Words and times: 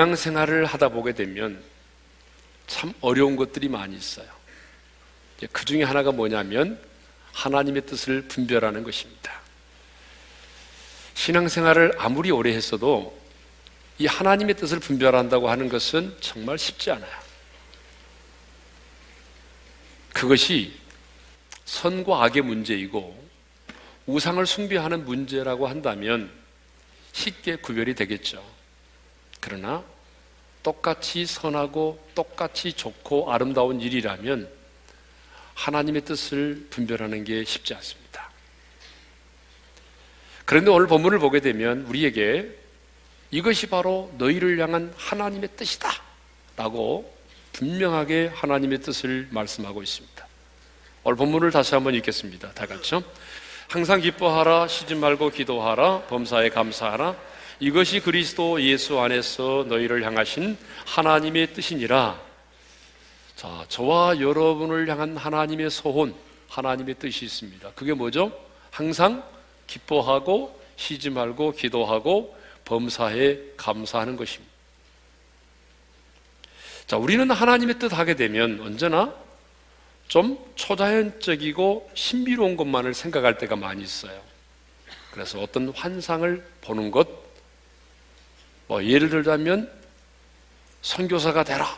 신앙생활을 0.00 0.64
하다 0.64 0.88
보게 0.88 1.12
되면 1.12 1.62
참 2.66 2.94
어려운 3.02 3.36
것들이 3.36 3.68
많이 3.68 3.94
있어요. 3.96 4.26
그 5.52 5.64
중에 5.66 5.82
하나가 5.82 6.10
뭐냐면 6.10 6.80
하나님의 7.32 7.84
뜻을 7.84 8.22
분별하는 8.22 8.82
것입니다. 8.82 9.40
신앙생활을 11.14 11.92
아무리 11.98 12.30
오래 12.30 12.52
했어도 12.54 13.18
이 13.98 14.06
하나님의 14.06 14.54
뜻을 14.54 14.80
분별한다고 14.80 15.50
하는 15.50 15.68
것은 15.68 16.16
정말 16.20 16.56
쉽지 16.56 16.90
않아요. 16.92 17.20
그것이 20.14 20.78
선과 21.66 22.24
악의 22.24 22.42
문제이고 22.42 23.28
우상을 24.06 24.44
숭배하는 24.46 25.04
문제라고 25.04 25.68
한다면 25.68 26.30
쉽게 27.12 27.56
구별이 27.56 27.94
되겠죠. 27.94 28.59
그러나 29.40 29.82
똑같이 30.62 31.26
선하고 31.26 31.98
똑같이 32.14 32.72
좋고 32.72 33.32
아름다운 33.32 33.80
일이라면 33.80 34.48
하나님의 35.54 36.04
뜻을 36.04 36.66
분별하는 36.70 37.24
게 37.24 37.44
쉽지 37.44 37.74
않습니다. 37.74 38.30
그런데 40.44 40.70
오늘 40.70 40.86
본문을 40.86 41.18
보게 41.18 41.40
되면 41.40 41.82
우리에게 41.82 42.58
이것이 43.30 43.68
바로 43.68 44.12
너희를 44.18 44.58
향한 44.58 44.92
하나님의 44.96 45.50
뜻이다. 45.56 45.88
라고 46.56 47.14
분명하게 47.52 48.32
하나님의 48.34 48.80
뜻을 48.80 49.28
말씀하고 49.30 49.82
있습니다. 49.82 50.26
오늘 51.04 51.16
본문을 51.16 51.50
다시 51.50 51.74
한번 51.74 51.94
읽겠습니다. 51.94 52.52
다 52.52 52.66
같이요. 52.66 53.02
항상 53.68 54.00
기뻐하라, 54.00 54.66
쉬지 54.66 54.94
말고 54.94 55.30
기도하라, 55.30 56.02
범사에 56.08 56.50
감사하라. 56.50 57.29
이것이 57.60 58.00
그리스도 58.00 58.62
예수 58.62 58.98
안에서 58.98 59.66
너희를 59.68 60.02
향하신 60.02 60.56
하나님의 60.86 61.52
뜻이니라. 61.52 62.18
자, 63.36 63.66
저와 63.68 64.18
여러분을 64.18 64.88
향한 64.88 65.14
하나님의 65.14 65.70
소원, 65.70 66.14
하나님의 66.48 66.94
뜻이 66.94 67.26
있습니다. 67.26 67.72
그게 67.74 67.92
뭐죠? 67.92 68.32
항상 68.70 69.22
기뻐하고 69.66 70.58
쉬지 70.76 71.10
말고 71.10 71.52
기도하고 71.52 72.34
범사에 72.64 73.38
감사하는 73.58 74.16
것입니다. 74.16 74.50
자, 76.86 76.96
우리는 76.96 77.30
하나님의 77.30 77.78
뜻 77.78 77.92
하게 77.92 78.16
되면 78.16 78.58
언제나 78.62 79.14
좀 80.08 80.38
초자연적이고 80.54 81.90
신비로운 81.92 82.56
것만을 82.56 82.94
생각할 82.94 83.36
때가 83.36 83.54
많이 83.54 83.82
있어요. 83.82 84.18
그래서 85.12 85.40
어떤 85.40 85.68
환상을 85.68 86.42
보는 86.62 86.90
것, 86.90 87.06
뭐 88.70 88.84
예를 88.84 89.08
들자면 89.10 89.68
선교사가 90.82 91.42
되라, 91.42 91.76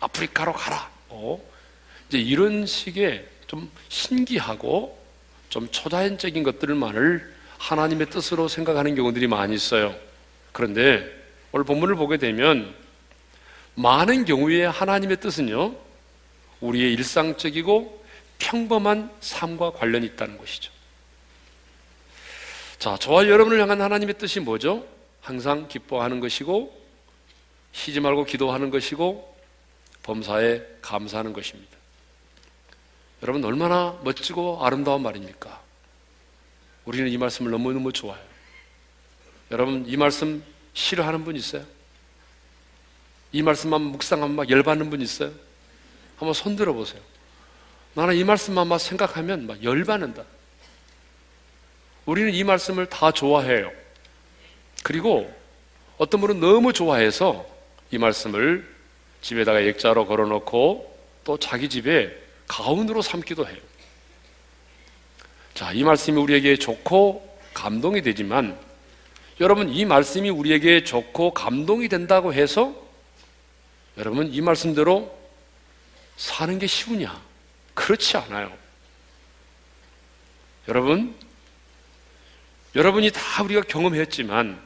아프리카로 0.00 0.52
가라, 0.52 0.90
어? 1.08 1.40
이제 2.06 2.18
이런 2.18 2.66
식의 2.66 3.26
좀 3.46 3.70
신기하고 3.88 5.02
좀 5.48 5.66
초자연적인 5.70 6.42
것들만을 6.42 7.34
하나님의 7.56 8.10
뜻으로 8.10 8.48
생각하는 8.48 8.94
경우들이 8.94 9.26
많이 9.26 9.54
있어요. 9.54 9.96
그런데 10.52 11.10
오늘 11.50 11.64
본문을 11.64 11.94
보게 11.94 12.18
되면 12.18 12.74
많은 13.74 14.26
경우에 14.26 14.66
하나님의 14.66 15.20
뜻은요, 15.20 15.74
우리의 16.60 16.92
일상적이고 16.92 18.04
평범한 18.36 19.10
삶과 19.22 19.70
관련이 19.72 20.04
있다는 20.08 20.36
것이죠. 20.36 20.70
자, 22.78 22.98
저와 22.98 23.28
여러분을 23.28 23.58
향한 23.62 23.80
하나님의 23.80 24.18
뜻이 24.18 24.40
뭐죠? 24.40 24.92
항상 25.24 25.68
기뻐하는 25.68 26.20
것이고, 26.20 26.84
쉬지 27.72 27.98
말고 27.98 28.24
기도하는 28.24 28.68
것이고, 28.68 29.34
범사에 30.02 30.60
감사하는 30.82 31.32
것입니다. 31.32 31.74
여러분, 33.22 33.42
얼마나 33.42 33.98
멋지고 34.04 34.64
아름다운 34.64 35.02
말입니까? 35.02 35.62
우리는 36.84 37.08
이 37.10 37.16
말씀을 37.16 37.50
너무너무 37.50 37.90
좋아해요. 37.90 38.26
여러분, 39.50 39.84
이 39.88 39.96
말씀 39.96 40.44
싫어하는 40.74 41.24
분 41.24 41.36
있어요? 41.36 41.64
이 43.32 43.42
말씀만 43.42 43.80
묵상하면 43.80 44.36
막 44.36 44.50
열받는 44.50 44.90
분 44.90 45.00
있어요? 45.00 45.32
한번 46.18 46.34
손 46.34 46.54
들어 46.54 46.74
보세요. 46.74 47.00
나는 47.94 48.14
이 48.14 48.24
말씀만 48.24 48.68
막 48.68 48.78
생각하면 48.78 49.46
막 49.46 49.64
열받는다. 49.64 50.22
우리는 52.04 52.34
이 52.34 52.44
말씀을 52.44 52.86
다 52.90 53.10
좋아해요. 53.10 53.83
그리고 54.84 55.32
어떤 55.96 56.20
분은 56.20 56.40
너무 56.40 56.74
좋아해서 56.74 57.46
이 57.90 57.96
말씀을 57.98 58.68
집에다가 59.22 59.60
액자로 59.60 60.06
걸어놓고 60.06 60.98
또 61.24 61.38
자기 61.38 61.70
집에 61.70 62.14
가운으로 62.46 63.00
삼기도 63.00 63.48
해요. 63.48 63.56
자, 65.54 65.72
이 65.72 65.82
말씀이 65.82 66.20
우리에게 66.20 66.56
좋고 66.56 67.38
감동이 67.54 68.02
되지만 68.02 68.58
여러분 69.40 69.70
이 69.70 69.86
말씀이 69.86 70.28
우리에게 70.28 70.84
좋고 70.84 71.32
감동이 71.32 71.88
된다고 71.88 72.34
해서 72.34 72.74
여러분 73.96 74.32
이 74.34 74.40
말씀대로 74.42 75.16
사는 76.16 76.58
게 76.58 76.66
쉬우냐? 76.66 77.18
그렇지 77.72 78.18
않아요. 78.18 78.52
여러분, 80.68 81.14
여러분이 82.74 83.10
다 83.10 83.42
우리가 83.42 83.62
경험했지만, 83.62 84.60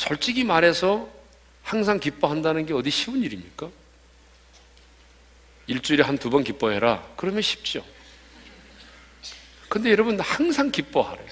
솔직히 0.00 0.44
말해서 0.44 1.08
항상 1.62 1.98
기뻐한다는 1.98 2.66
게 2.66 2.74
어디 2.74 2.90
쉬운 2.90 3.22
일입니까? 3.22 3.70
일주일에 5.68 6.04
한 6.04 6.18
두 6.18 6.28
번 6.28 6.44
기뻐해라. 6.44 7.02
그러면 7.16 7.40
쉽죠. 7.40 7.82
근데 9.70 9.90
여러분, 9.90 10.20
항상 10.20 10.70
기뻐하래. 10.70 11.24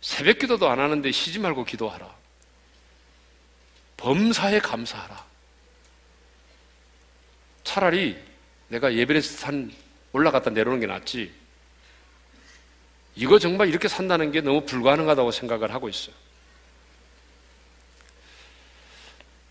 새벽 0.00 0.38
기도도 0.38 0.70
안 0.70 0.78
하는데 0.78 1.10
쉬지 1.10 1.40
말고 1.40 1.64
기도하라. 1.64 2.08
범사에 3.96 4.60
감사하라. 4.60 5.26
차라리 7.64 8.16
내가 8.68 8.94
예배레스 8.94 9.38
산 9.38 9.72
올라갔다 10.12 10.50
내려오는 10.50 10.78
게 10.78 10.86
낫지. 10.86 11.34
이거 13.16 13.40
정말 13.40 13.68
이렇게 13.68 13.88
산다는 13.88 14.30
게 14.30 14.40
너무 14.40 14.64
불가능하다고 14.64 15.32
생각을 15.32 15.74
하고 15.74 15.88
있어요. 15.88 16.14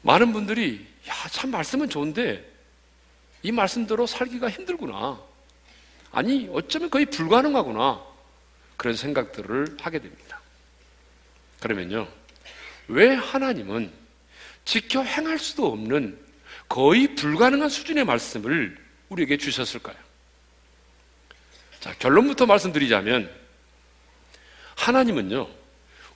많은 0.02 0.34
분들이 0.34 0.88
야, 1.08 1.14
참 1.30 1.52
말씀은 1.52 1.90
좋은데 1.90 2.50
이 3.44 3.52
말씀대로 3.52 4.06
살기가 4.06 4.50
힘들구나. 4.50 5.20
아니, 6.12 6.50
어쩌면 6.52 6.90
거의 6.90 7.06
불가능하구나. 7.06 8.04
그런 8.78 8.96
생각들을 8.96 9.78
하게 9.80 10.00
됩니다. 10.00 10.40
그러면요. 11.60 12.08
왜 12.88 13.14
하나님은 13.14 13.92
지켜 14.66 15.04
행할 15.04 15.40
수도 15.40 15.68
없는 15.72 16.20
거의 16.68 17.16
불가능한 17.16 17.70
수준의 17.70 18.06
말씀을 18.06 18.78
우리에게 19.10 19.38
주셨을까요? 19.38 19.96
자, 21.80 21.94
결론부터 21.98 22.46
말씀드리자면 22.46 23.32
하나님은요, 24.76 25.48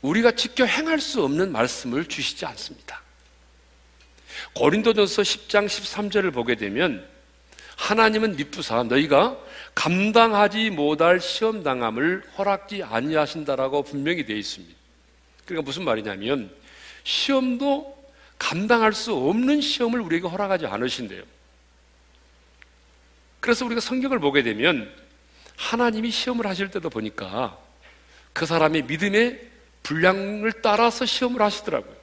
우리가 0.02 0.32
지켜 0.32 0.66
행할 0.66 1.00
수 1.00 1.24
없는 1.24 1.52
말씀을 1.52 2.06
주시지 2.06 2.46
않습니다. 2.46 3.02
고린도전서 4.56 5.22
10장 5.22 5.66
13절을 5.66 6.34
보게 6.34 6.56
되면 6.56 7.06
하나님은 7.76 8.38
미쁘사 8.38 8.84
너희가 8.84 9.38
감당하지 9.76 10.70
못할 10.70 11.20
시험 11.20 11.62
당함을 11.62 12.24
허락지 12.38 12.82
아니하신다라고 12.82 13.84
분명히 13.84 14.26
되어 14.26 14.38
있습니다. 14.38 14.74
그러니까 15.44 15.66
무슨 15.66 15.84
말이냐면 15.84 16.50
시험도 17.04 17.96
감당할 18.40 18.94
수 18.94 19.14
없는 19.14 19.60
시험을 19.60 20.00
우리에게 20.00 20.28
허락하지 20.28 20.68
않으신대요. 20.68 21.24
그래서 23.42 23.66
우리가 23.66 23.82
성경을 23.82 24.20
보게 24.20 24.42
되면 24.42 24.90
하나님이 25.58 26.12
시험을 26.12 26.48
하실 26.48 26.72
때도 26.72 26.90
보니까 26.90 27.58
그 28.32 28.46
사람의 28.46 28.84
믿음의 28.84 29.50
분량을 29.84 30.54
따라서 30.62 31.06
시험을 31.06 31.42
하시더라고요. 31.42 31.96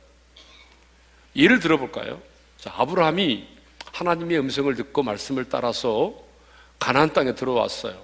예를 1.35 1.59
들어볼까요? 1.59 2.32
자, 2.63 2.73
아브라함이 2.77 3.45
하나님의 3.93 4.39
음성을 4.39 4.73
듣고 4.77 5.03
말씀을 5.03 5.49
따라서 5.49 6.15
가나안 6.79 7.13
땅에 7.13 7.35
들어왔어요. 7.35 8.01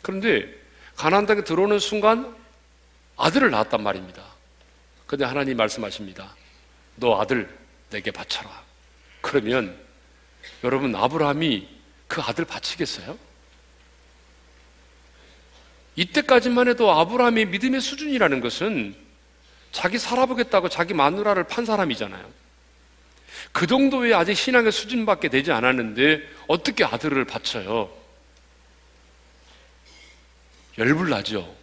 그런데 0.00 0.48
가나안 0.94 1.26
땅에 1.26 1.42
들어오는 1.42 1.80
순간 1.80 2.36
아들을 3.16 3.50
낳았단 3.50 3.82
말입니다. 3.82 4.22
그런데 5.08 5.24
하나님 5.24 5.56
말씀하십니다. 5.56 6.36
너 6.94 7.20
아들 7.20 7.52
내게 7.90 8.12
바쳐라. 8.12 8.48
그러면 9.22 9.76
여러분 10.62 10.94
아브라함이 10.94 11.68
그 12.06 12.20
아들 12.20 12.44
바치겠어요? 12.44 13.18
이때까지만 15.96 16.68
해도 16.68 16.92
아브라함의 16.92 17.46
믿음의 17.46 17.80
수준이라는 17.80 18.40
것은 18.40 18.94
자기 19.72 19.98
살아보겠다고 19.98 20.68
자기 20.68 20.94
마누라를 20.94 21.42
판 21.42 21.64
사람이잖아요. 21.64 22.47
그 23.52 23.66
정도의 23.66 24.14
아직 24.14 24.34
신앙의 24.34 24.72
수준밖에 24.72 25.28
되지 25.28 25.52
않았는데 25.52 26.22
어떻게 26.46 26.84
아들을 26.84 27.24
바쳐요? 27.24 27.90
열불나죠. 30.78 31.56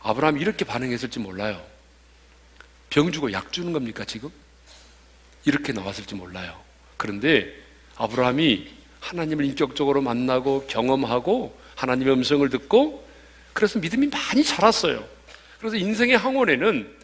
아브라함이 0.00 0.40
이렇게 0.40 0.64
반응했을지 0.64 1.18
몰라요. 1.18 1.64
병 2.88 3.10
주고 3.12 3.32
약 3.32 3.52
주는 3.52 3.72
겁니까, 3.72 4.04
지금? 4.04 4.30
이렇게 5.44 5.72
나왔을지 5.72 6.14
몰라요. 6.14 6.60
그런데 6.96 7.52
아브라함이 7.96 8.68
하나님을 9.00 9.44
인격적으로 9.44 10.02
만나고 10.02 10.66
경험하고 10.66 11.58
하나님의 11.74 12.14
음성을 12.14 12.48
듣고 12.50 13.08
그래서 13.52 13.78
믿음이 13.78 14.08
많이 14.08 14.44
자랐어요. 14.44 15.06
그래서 15.58 15.76
인생의 15.76 16.16
항원에는 16.16 16.99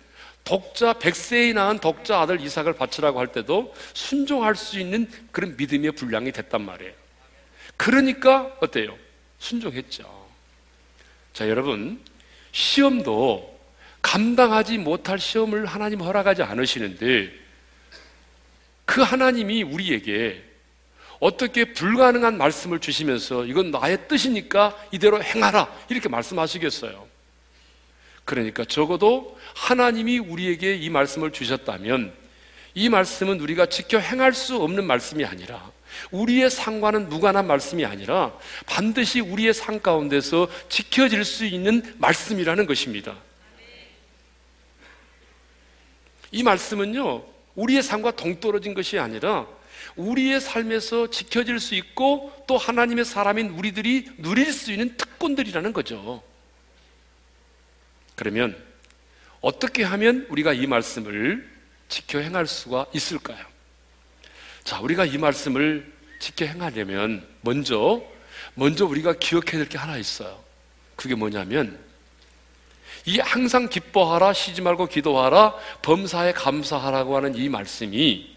독자 0.47 0.93
100세에 0.95 1.53
낳은 1.53 1.81
독자 1.81 2.21
아들 2.21 2.41
이삭을 2.41 2.75
바치라고 2.75 3.19
할 3.19 3.27
때도 3.33 3.75
순종할 3.93 4.55
수 4.55 4.79
있는 4.79 5.11
그런 5.33 5.57
믿음의 5.57 5.93
분량이 5.93 6.31
됐단 6.31 6.65
말이에요. 6.65 6.93
그러니까 7.77 8.57
어때요? 8.61 8.97
순종했죠. 9.41 10.29
자, 11.33 11.49
여러분, 11.49 12.01
시험도 12.53 13.59
감당하지 14.01 14.79
못할 14.79 15.19
시험을 15.19 15.67
하나님 15.67 16.01
허락하지 16.01 16.45
않으시는데 16.45 17.33
그 18.85 19.03
하나님이 19.03 19.65
우리에게 19.65 20.45
어떻게 21.19 21.73
불가능한 21.73 22.39
말씀을 22.39 22.79
주시면서 22.79 23.47
이건 23.47 23.73
나의 23.73 24.07
뜻이니까 24.07 24.77
이대로 24.93 25.21
행하라 25.21 25.75
이렇게 25.89 26.09
말씀하시겠어요. 26.09 27.16
그러니까 28.27 28.65
적어도 28.65 29.39
하나님이 29.55 30.19
우리에게 30.19 30.75
이 30.75 30.91
말씀을 30.91 31.33
주셨다면 31.33 32.13
이 32.75 32.91
말씀은 32.91 33.41
우리가 33.41 33.67
지켜 33.67 33.99
행할 33.99 34.35
수 34.35 34.57
없는 34.57 34.85
말씀이 34.85 35.25
아니라 35.25 35.71
우리의 36.11 36.51
상과는 36.51 37.09
무관한 37.09 37.47
말씀이 37.47 37.87
아니라 37.87 38.37
반드시 38.67 39.21
우리의 39.21 39.55
상 39.55 39.81
가운데서 39.81 40.49
지켜질 40.69 41.25
수 41.25 41.47
있는 41.47 41.83
말씀이라는 41.99 42.67
것입니다. 42.67 43.17
이 46.33 46.43
말씀은요, 46.43 47.25
우리의 47.55 47.83
삶과 47.83 48.11
동떨어진 48.11 48.75
것이 48.75 48.99
아니라 48.99 49.47
우리의 49.95 50.41
삶에서 50.41 51.11
지켜질 51.11 51.61
수 51.61 51.77
있고 51.77 52.33
또 52.47 52.59
하나님의 52.59 53.05
사람인 53.05 53.51
우리들이 53.51 54.11
누릴 54.19 54.53
수 54.53 54.73
있는 54.73 54.97
특권들이라는 54.97 55.73
거죠. 55.73 56.23
그러면 58.17 58.57
어떻게 59.41 59.85
하면 59.85 60.27
우리가 60.31 60.53
이 60.53 60.67
말씀을 60.67 61.49
지켜 61.89 62.19
행할 62.19 62.47
수가 62.49 62.87
있을까요? 62.93 63.39
자, 64.65 64.81
우리가 64.81 65.05
이 65.05 65.17
말씀을 65.19 65.93
지켜 66.19 66.45
행하려면 66.47 67.25
먼저 67.43 68.03
먼저 68.55 68.85
우리가 68.87 69.13
기억해야 69.15 69.59
될 69.59 69.69
게 69.69 69.79
하나 69.79 69.97
있어요. 69.97 70.43
그게 70.97 71.15
뭐냐면 71.15 71.79
이 73.05 73.21
항상 73.21 73.69
기뻐하라 73.69 74.33
쉬지 74.33 74.63
말고 74.63 74.87
기도하라 74.87 75.55
범사에 75.83 76.33
감사하라고 76.33 77.17
하는 77.17 77.37
이 77.37 77.49
말씀이 77.49 78.35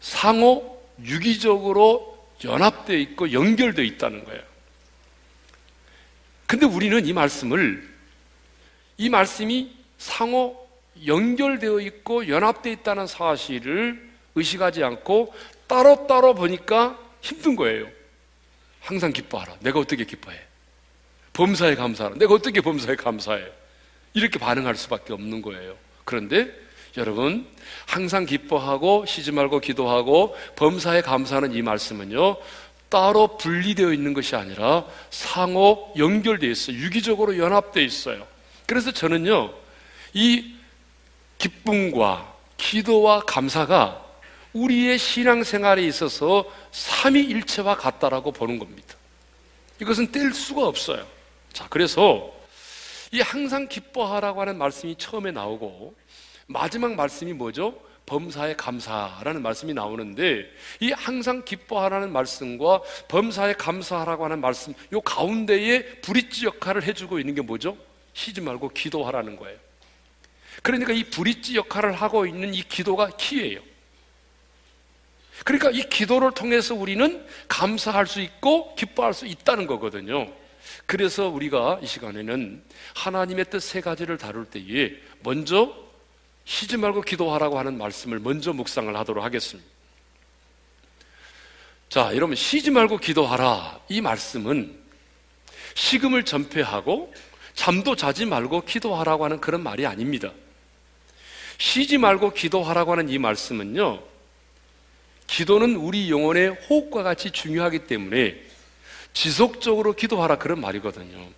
상호 0.00 0.80
유기적으로 1.02 2.28
연합되어 2.44 2.96
있고 2.98 3.32
연결되어 3.32 3.84
있다는 3.84 4.24
거예요. 4.24 4.42
근데 6.50 6.66
우리는 6.66 7.06
이 7.06 7.12
말씀을 7.12 7.88
이 8.96 9.08
말씀이 9.08 9.70
상호 9.98 10.68
연결되어 11.06 11.78
있고 11.78 12.26
연합되어 12.26 12.72
있다는 12.72 13.06
사실을 13.06 14.10
의식하지 14.34 14.82
않고 14.82 15.32
따로따로 15.68 16.34
보니까 16.34 16.98
힘든 17.20 17.54
거예요. 17.54 17.86
항상 18.80 19.12
기뻐하라. 19.12 19.58
내가 19.60 19.78
어떻게 19.78 20.04
기뻐해? 20.04 20.40
범사에 21.34 21.76
감사하라. 21.76 22.16
내가 22.16 22.34
어떻게 22.34 22.60
범사에 22.60 22.96
감사해? 22.96 23.44
이렇게 24.14 24.40
반응할 24.40 24.74
수밖에 24.74 25.12
없는 25.12 25.42
거예요. 25.42 25.76
그런데 26.04 26.52
여러분, 26.96 27.46
항상 27.86 28.26
기뻐하고 28.26 29.06
쉬지 29.06 29.30
말고 29.30 29.60
기도하고 29.60 30.36
범사에 30.56 31.02
감사하는 31.02 31.52
이 31.52 31.62
말씀은요, 31.62 32.38
따로 32.90 33.38
분리되어 33.38 33.92
있는 33.92 34.12
것이 34.12 34.36
아니라 34.36 34.84
상호 35.10 35.92
연결되어 35.96 36.50
있어요. 36.50 36.76
유기적으로 36.76 37.38
연합되어 37.38 37.82
있어요. 37.82 38.26
그래서 38.66 38.90
저는요, 38.90 39.54
이 40.12 40.54
기쁨과 41.38 42.34
기도와 42.56 43.20
감사가 43.20 44.04
우리의 44.52 44.98
신앙생활에 44.98 45.86
있어서 45.86 46.44
삼위일체와 46.72 47.76
같다라고 47.76 48.32
보는 48.32 48.58
겁니다. 48.58 48.96
이것은 49.80 50.10
뗄 50.12 50.34
수가 50.34 50.66
없어요. 50.66 51.06
자, 51.52 51.66
그래서 51.70 52.32
이 53.12 53.20
항상 53.20 53.68
기뻐하라고 53.68 54.40
하는 54.40 54.58
말씀이 54.58 54.96
처음에 54.96 55.30
나오고 55.30 55.94
마지막 56.46 56.94
말씀이 56.94 57.32
뭐죠? 57.32 57.74
범사에 58.10 58.56
감사라는 58.56 59.40
말씀이 59.40 59.72
나오는데 59.72 60.50
이 60.80 60.90
항상 60.90 61.44
기뻐하라는 61.44 62.12
말씀과 62.12 62.82
범사에 63.06 63.52
감사하라고 63.52 64.24
하는 64.24 64.40
말씀 64.40 64.74
요 64.92 65.00
가운데에 65.00 66.00
브릿지 66.00 66.46
역할을 66.46 66.82
해주고 66.82 67.20
있는 67.20 67.36
게 67.36 67.40
뭐죠? 67.40 67.76
쉬지 68.12 68.40
말고 68.40 68.70
기도하라는 68.70 69.36
거예요. 69.36 69.56
그러니까 70.64 70.92
이 70.92 71.04
브릿지 71.04 71.54
역할을 71.54 71.92
하고 71.92 72.26
있는 72.26 72.52
이 72.52 72.62
기도가 72.62 73.10
키예요. 73.16 73.60
그러니까 75.44 75.70
이 75.70 75.88
기도를 75.88 76.32
통해서 76.32 76.74
우리는 76.74 77.24
감사할 77.46 78.08
수 78.08 78.20
있고 78.20 78.74
기뻐할 78.74 79.14
수 79.14 79.24
있다는 79.24 79.68
거거든요. 79.68 80.32
그래서 80.84 81.28
우리가 81.28 81.78
이 81.80 81.86
시간에는 81.86 82.64
하나님의 82.96 83.44
뜻 83.50 83.60
세 83.60 83.80
가지를 83.80 84.18
다룰 84.18 84.46
때에 84.46 84.96
먼저 85.22 85.89
쉬지 86.50 86.76
말고 86.76 87.02
기도하라고 87.02 87.60
하는 87.60 87.78
말씀을 87.78 88.18
먼저 88.18 88.52
묵상을 88.52 88.94
하도록 88.96 89.22
하겠습니다. 89.22 89.70
자, 91.88 92.10
여러분, 92.16 92.34
쉬지 92.34 92.72
말고 92.72 92.98
기도하라. 92.98 93.78
이 93.88 94.00
말씀은 94.00 94.76
식음을 95.76 96.24
전폐하고 96.24 97.14
잠도 97.54 97.94
자지 97.94 98.26
말고 98.26 98.62
기도하라고 98.62 99.26
하는 99.26 99.40
그런 99.40 99.62
말이 99.62 99.86
아닙니다. 99.86 100.32
쉬지 101.58 101.98
말고 101.98 102.32
기도하라고 102.32 102.92
하는 102.92 103.08
이 103.10 103.18
말씀은요, 103.18 104.02
기도는 105.28 105.76
우리 105.76 106.10
영혼의 106.10 106.48
호흡과 106.68 107.04
같이 107.04 107.30
중요하기 107.30 107.86
때문에 107.86 108.42
지속적으로 109.12 109.92
기도하라 109.92 110.38
그런 110.38 110.60
말이거든요. 110.60 111.28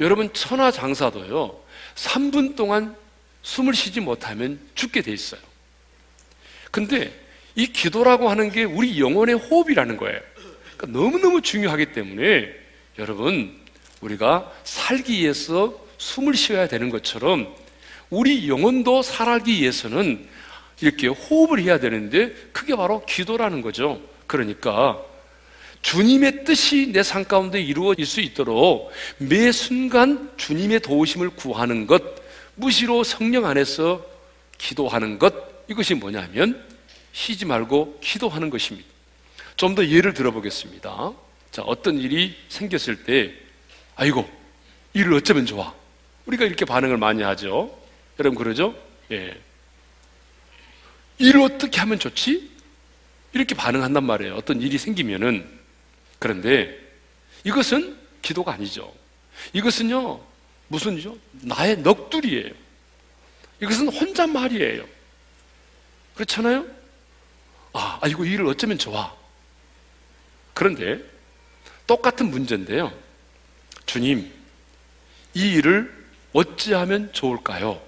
여러분, 0.00 0.32
천하장사도요, 0.32 1.62
3분 1.94 2.56
동안 2.56 3.03
숨을 3.44 3.74
쉬지 3.74 4.00
못하면 4.00 4.58
죽게 4.74 5.02
돼 5.02 5.12
있어요. 5.12 5.40
근데 6.72 7.14
이 7.54 7.68
기도라고 7.68 8.28
하는 8.28 8.50
게 8.50 8.64
우리 8.64 8.98
영혼의 8.98 9.36
호흡이라는 9.36 9.96
거예요. 9.96 10.20
그러니까 10.76 10.98
너무너무 10.98 11.40
중요하기 11.40 11.92
때문에 11.92 12.50
여러분, 12.98 13.56
우리가 14.00 14.50
살기 14.64 15.20
위해서 15.20 15.78
숨을 15.98 16.34
쉬어야 16.34 16.66
되는 16.66 16.90
것처럼 16.90 17.54
우리 18.10 18.48
영혼도 18.48 19.02
살기 19.02 19.60
위해서는 19.60 20.26
이렇게 20.80 21.06
호흡을 21.06 21.62
해야 21.62 21.78
되는데 21.78 22.34
그게 22.52 22.74
바로 22.74 23.04
기도라는 23.06 23.60
거죠. 23.62 24.00
그러니까 24.26 25.00
주님의 25.82 26.44
뜻이 26.44 26.92
내 26.92 27.02
삶 27.02 27.24
가운데 27.24 27.60
이루어질 27.60 28.06
수 28.06 28.20
있도록 28.20 28.90
매 29.18 29.52
순간 29.52 30.32
주님의 30.38 30.80
도우심을 30.80 31.30
구하는 31.30 31.86
것, 31.86 32.02
무시로 32.56 33.04
성령 33.04 33.46
안에서 33.46 34.04
기도하는 34.58 35.18
것, 35.18 35.34
이것이 35.68 35.94
뭐냐면 35.94 36.64
쉬지 37.12 37.44
말고 37.44 37.98
기도하는 38.00 38.50
것입니다. 38.50 38.88
좀 39.56 39.74
더 39.74 39.86
예를 39.86 40.14
들어보겠습니다. 40.14 41.12
자, 41.50 41.62
어떤 41.62 41.98
일이 41.98 42.36
생겼을 42.48 43.04
때, 43.04 43.32
아이고, 43.94 44.28
일을 44.92 45.14
어쩌면 45.14 45.46
좋아. 45.46 45.72
우리가 46.26 46.44
이렇게 46.44 46.64
반응을 46.64 46.96
많이 46.96 47.22
하죠. 47.22 47.76
여러분, 48.18 48.36
그러죠? 48.36 48.74
예. 49.12 49.40
일을 51.18 51.40
어떻게 51.42 51.78
하면 51.80 51.98
좋지? 51.98 52.50
이렇게 53.32 53.54
반응한단 53.54 54.02
말이에요. 54.04 54.34
어떤 54.34 54.60
일이 54.60 54.78
생기면은. 54.78 55.48
그런데 56.18 56.76
이것은 57.44 57.96
기도가 58.22 58.52
아니죠. 58.52 58.92
이것은요, 59.52 60.20
무슨 60.74 61.00
요? 61.04 61.16
나의 61.30 61.76
넋두리예요. 61.82 62.52
이것은 63.62 63.88
혼잣말이에요. 63.90 64.84
그렇잖아요? 66.16 66.66
아, 67.74 68.00
아이고, 68.02 68.24
일을 68.24 68.44
어쩌면 68.46 68.76
좋아. 68.76 69.14
그런데 70.52 70.98
똑같은 71.86 72.28
문제인데요. 72.28 72.92
주님, 73.86 74.32
이 75.34 75.52
일을 75.52 76.06
어찌하면 76.32 77.12
좋을까요? 77.12 77.80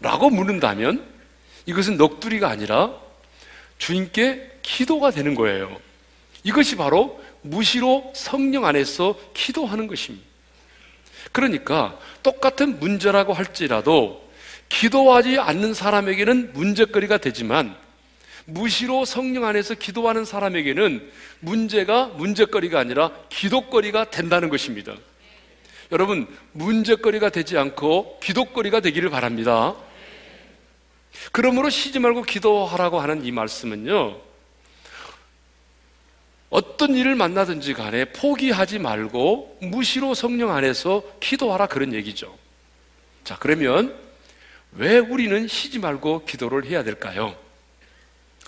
라고 0.00 0.30
묻는다면 0.30 1.08
이것은 1.66 1.96
넋두리가 1.96 2.48
아니라 2.48 2.92
주님께 3.78 4.58
기도가 4.62 5.12
되는 5.12 5.36
거예요. 5.36 5.80
이것이 6.42 6.74
바로 6.74 7.22
무시로 7.42 8.12
성령 8.16 8.64
안에서 8.64 9.16
기도하는 9.32 9.86
것입니다. 9.86 10.29
그러니까 11.32 11.98
똑같은 12.22 12.78
문제라고 12.78 13.32
할지라도 13.32 14.30
기도하지 14.68 15.38
않는 15.38 15.74
사람에게는 15.74 16.52
문제거리가 16.52 17.18
되지만 17.18 17.76
무시로 18.46 19.04
성령 19.04 19.44
안에서 19.44 19.74
기도하는 19.74 20.24
사람에게는 20.24 21.10
문제가 21.40 22.06
문제거리가 22.06 22.78
아니라 22.78 23.10
기도거리가 23.28 24.10
된다는 24.10 24.48
것입니다. 24.48 24.94
여러분, 25.92 26.26
문제거리가 26.52 27.30
되지 27.30 27.58
않고 27.58 28.20
기도거리가 28.22 28.80
되기를 28.80 29.10
바랍니다. 29.10 29.74
그러므로 31.32 31.68
쉬지 31.68 31.98
말고 31.98 32.22
기도하라고 32.22 33.00
하는 33.00 33.24
이 33.24 33.32
말씀은요, 33.32 34.29
어떤 36.50 36.96
일을 36.96 37.14
만나든지 37.14 37.74
간에 37.74 38.06
포기하지 38.06 38.80
말고 38.80 39.58
무시로 39.62 40.14
성령 40.14 40.50
안에서 40.50 41.02
기도하라 41.20 41.66
그런 41.66 41.94
얘기죠. 41.94 42.36
자, 43.22 43.36
그러면 43.38 43.94
왜 44.72 44.98
우리는 44.98 45.46
쉬지 45.46 45.78
말고 45.78 46.24
기도를 46.24 46.66
해야 46.66 46.82
될까요? 46.82 47.36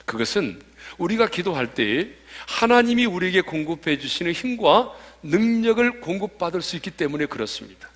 그것은 0.05 0.61
우리가 0.99 1.29
기도할 1.29 1.75
때 1.75 2.09
하나님이 2.47 3.07
우리에게 3.07 3.41
공급해 3.41 3.99
주시는 3.99 4.33
힘과 4.33 4.93
능력을 5.23 6.01
공급받을 6.01 6.61
수 6.61 6.77
있기 6.77 6.91
때문에 6.91 7.27
그렇습니다. 7.27 7.89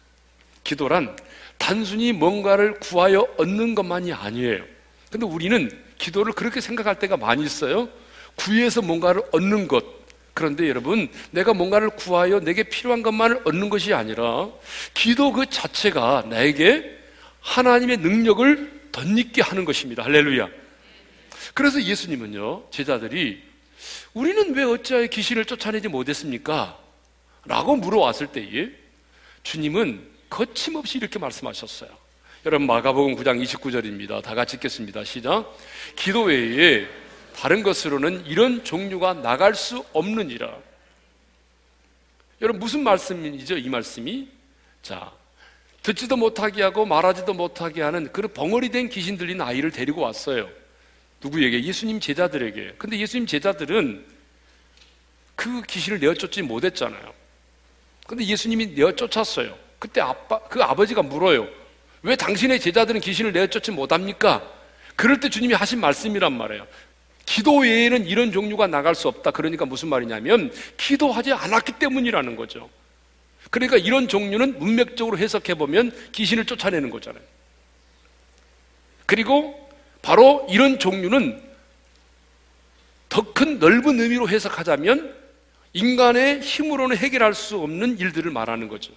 기도란 0.63 1.17
단순히 1.59 2.13
뭔가를 2.13 2.79
구하여 2.79 3.27
얻는 3.39 3.75
것만이 3.75 4.13
아니에요. 4.13 4.65
근데 5.11 5.27
우리는 5.27 5.71
기도를 5.99 6.33
그렇게 6.33 6.61
생각할 6.61 6.99
때가 6.99 7.17
많이 7.17 7.45
있어요. 7.45 7.89
구해서 8.37 8.83
뭔가를 8.83 9.23
얻는 9.33 9.67
것. 9.67 9.96
그런데 10.37 10.69
여러분, 10.69 11.09
내가 11.31 11.55
뭔가를 11.55 11.89
구하여 11.89 12.41
내게 12.41 12.63
필요한 12.63 13.03
것만을 13.03 13.41
얻는 13.47 13.71
것이 13.71 13.95
아니라 13.95 14.51
기도 14.93 15.33
그 15.33 15.47
자체가 15.47 16.27
나에게 16.29 16.95
하나님의 17.41 17.97
능력을 17.97 18.91
덧입게 18.93 19.41
하는 19.41 19.65
것입니다. 19.65 20.05
할렐루야. 20.05 20.47
그래서 21.55 21.83
예수님은요, 21.83 22.65
제자들이 22.71 23.43
우리는 24.13 24.55
왜 24.55 24.65
어찌하여 24.65 25.07
귀신을 25.07 25.47
쫓아내지 25.47 25.89
못했습니까? 25.89 26.79
라고 27.47 27.77
물어왔을 27.77 28.27
때에 28.27 28.69
주님은 29.43 30.07
거침없이 30.29 30.99
이렇게 30.99 31.19
말씀하셨어요. 31.19 31.89
여러분 32.45 32.67
마가복음 32.67 33.17
9장 33.17 33.43
29절입니다. 33.43 34.23
다 34.23 34.35
같이 34.35 34.57
읽겠습니다. 34.57 35.03
시작. 35.05 35.57
기도 35.97 36.25
외에 36.25 36.87
다른 37.37 37.63
것으로는 37.63 38.27
이런 38.27 38.65
종류가 38.65 39.15
나갈 39.15 39.55
수 39.55 39.85
없느니라. 39.93 40.57
여러분 42.41 42.61
무슨 42.61 42.83
말씀이죠? 42.83 43.59
이 43.59 43.69
말씀이 43.69 44.29
자 44.83 45.13
듣지도 45.83 46.17
못하게 46.17 46.63
하고 46.63 46.87
말하지도 46.87 47.35
못하게 47.35 47.83
하는 47.83 48.11
그런 48.13 48.33
벙어리 48.33 48.71
된 48.71 48.89
귀신 48.89 49.17
들린 49.19 49.41
아이를 49.41 49.71
데리고 49.71 50.01
왔어요. 50.01 50.49
누구에게? 51.23 51.63
예수님 51.63 52.01
제자들에게. 52.01 52.75
근데 52.79 52.99
예수님 52.99 53.27
제자들은 53.27 54.05
그 55.35 55.63
귀신을 55.63 56.01
내어쫓지 56.01 56.43
못했잖아요. 56.43 57.15
근데 58.07 58.25
예수님이 58.25 58.69
내어쫓았어요. 58.69 59.57
그때 59.79 60.01
아빠, 60.01 60.39
그 60.49 60.63
아버지가 60.63 61.03
물어요. 61.03 61.47
왜 62.03 62.17
당신의 62.17 62.61
제자들은 62.61 63.01
귀신을 63.01 63.33
내어쫓지 63.33 63.73
못합니까? 63.73 64.57
그럴 64.95 65.21
때 65.21 65.29
주님이 65.29 65.55
하신 65.55 65.81
말씀이란 65.81 66.33
말이에요. 66.33 66.67
기도 67.27 67.59
외에는 67.59 68.07
이런 68.07 68.33
종류가 68.33 68.69
나갈 68.69 68.95
수 68.95 69.09
없다. 69.09 69.33
그러니까 69.33 69.67
무슨 69.67 69.89
말이냐면, 69.89 70.53
기도하지 70.77 71.33
않았기 71.33 71.73
때문이라는 71.73 72.37
거죠. 72.37 72.71
그러니까 73.51 73.77
이런 73.77 74.09
종류는 74.09 74.59
문맥적으로 74.59 75.19
해석해 75.19 75.55
보면 75.55 75.93
귀신을 76.13 76.47
쫓아내는 76.47 76.89
거잖아요. 76.91 77.23
그리고 79.05 79.69
바로 80.03 80.47
이런 80.51 80.79
종류는 80.79 81.45
더 83.09 83.33
큰 83.33 83.59
넓은 83.59 84.01
의미로 84.01 84.29
해석하자면 84.29 85.15
인간의 85.73 86.41
힘으로는 86.41 86.97
해결할 86.97 87.35
수 87.35 87.59
없는 87.59 87.99
일들을 87.99 88.31
말하는 88.31 88.69
거죠. 88.69 88.93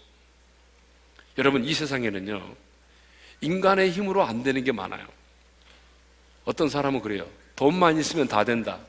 여러분, 1.38 1.64
이 1.64 1.74
세상에는요, 1.74 2.56
인간의 3.42 3.92
힘으로 3.92 4.24
안 4.24 4.44
되는 4.44 4.64
게 4.64 4.72
많아요. 4.72 5.06
어떤 6.46 6.70
사람은 6.70 7.02
그래요. 7.02 7.28
돈만 7.60 8.00
있으면 8.00 8.26
다 8.30 8.46
된다. 8.46 8.80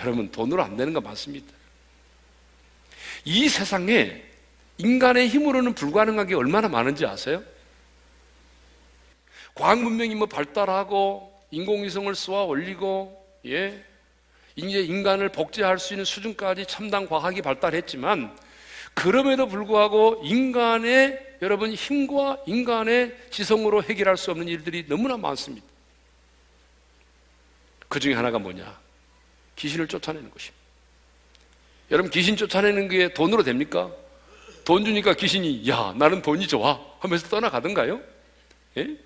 여러분, 0.00 0.30
돈으로 0.30 0.62
안 0.62 0.76
되는 0.76 0.92
거 0.92 1.00
많습니다. 1.00 1.52
이 3.24 3.48
세상에 3.48 4.22
인간의 4.78 5.26
힘으로는 5.26 5.74
불가능한 5.74 6.28
게 6.28 6.36
얼마나 6.36 6.68
많은지 6.68 7.04
아세요? 7.04 7.42
과학 9.52 9.80
문명이 9.80 10.14
뭐 10.14 10.28
발달하고 10.28 11.42
인공위성을 11.50 12.14
쏘아 12.14 12.44
올리고 12.44 13.20
예 13.46 13.84
이제 14.54 14.80
인간을 14.80 15.30
복제할 15.30 15.80
수 15.80 15.94
있는 15.94 16.04
수준까지 16.04 16.66
첨단 16.66 17.08
과학이 17.08 17.42
발달했지만 17.42 18.38
그럼에도 18.94 19.48
불구하고 19.48 20.20
인간의 20.22 21.36
여러분 21.42 21.72
힘과 21.72 22.38
인간의 22.46 23.12
지성으로 23.30 23.82
해결할 23.82 24.16
수 24.16 24.30
없는 24.30 24.46
일들이 24.46 24.86
너무나 24.86 25.16
많습니다. 25.16 25.69
그 27.90 27.98
중에 27.98 28.14
하나가 28.14 28.38
뭐냐? 28.38 28.78
귀신을 29.56 29.88
쫓아내는 29.88 30.30
것입니다. 30.30 30.56
여러분 31.90 32.08
귀신 32.12 32.36
쫓아내는 32.36 32.88
게 32.88 33.12
돈으로 33.12 33.42
됩니까? 33.42 33.90
돈 34.64 34.84
주니까 34.84 35.14
귀신이 35.14 35.68
야 35.68 35.92
나는 35.98 36.22
돈이 36.22 36.46
좋아 36.46 36.80
하면서 37.00 37.26
떠나가던가요? 37.28 38.00
예? 38.76 38.96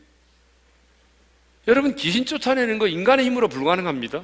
여러분 1.67 1.97
귀신 1.97 2.27
쫓아내는 2.27 2.79
거 2.79 2.87
인간의 2.87 3.25
힘으로 3.25 3.49
불가능합니다. 3.49 4.23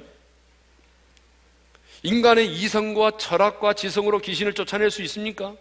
인간의 2.02 2.52
이성과 2.52 3.12
철학과 3.16 3.72
지성으로 3.72 4.18
귀신을 4.18 4.52
쫓아낼 4.52 4.90
수 4.90 5.02
있습니까? 5.04 5.56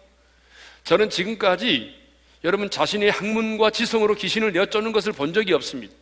저는 0.84 1.10
지금까지 1.10 1.98
여러분 2.44 2.70
자신의 2.70 3.12
학문과 3.12 3.70
지성으로 3.70 4.16
귀신을 4.16 4.52
내쫓는 4.52 4.92
것을 4.92 5.14
본 5.14 5.32
적이 5.32 5.54
없습니다. 5.54 5.96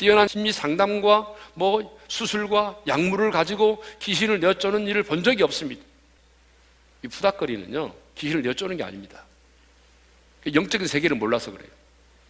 뛰어난 0.00 0.26
심리 0.28 0.50
상담과 0.50 1.30
뭐 1.52 1.98
수술과 2.08 2.80
약물을 2.86 3.30
가지고 3.32 3.84
귀신을 3.98 4.40
내쫓는 4.40 4.86
일을 4.86 5.02
본 5.02 5.22
적이 5.22 5.42
없습니다. 5.42 5.82
이 7.04 7.08
푸닥거리는요, 7.08 7.94
귀신을 8.14 8.40
내쫓는 8.40 8.78
게 8.78 8.82
아닙니다. 8.82 9.22
영적인 10.54 10.86
세계를 10.86 11.18
몰라서 11.18 11.52
그래요. 11.52 11.68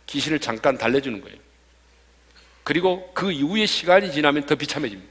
귀신을 0.07 0.41
잠깐 0.41 0.77
달래주는 0.79 1.21
거예요. 1.21 1.39
그리고 2.65 3.13
그 3.15 3.31
이후의 3.31 3.69
시간이 3.69 4.11
지나면 4.11 4.47
더 4.47 4.57
비참해집니다. 4.57 5.09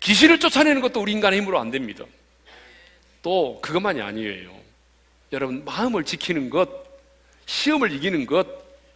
귀신을 0.00 0.40
쫓아내는 0.40 0.82
것도 0.82 1.00
우리 1.00 1.12
인간의 1.12 1.40
힘으로 1.40 1.60
안 1.60 1.70
됩니다. 1.70 2.04
또 3.22 3.60
그것만이 3.62 4.02
아니에요. 4.02 4.52
여러분 5.30 5.64
마음을 5.64 6.02
지키는 6.02 6.50
것, 6.50 6.68
시험을 7.46 7.92
이기는 7.92 8.26
것, 8.26 8.44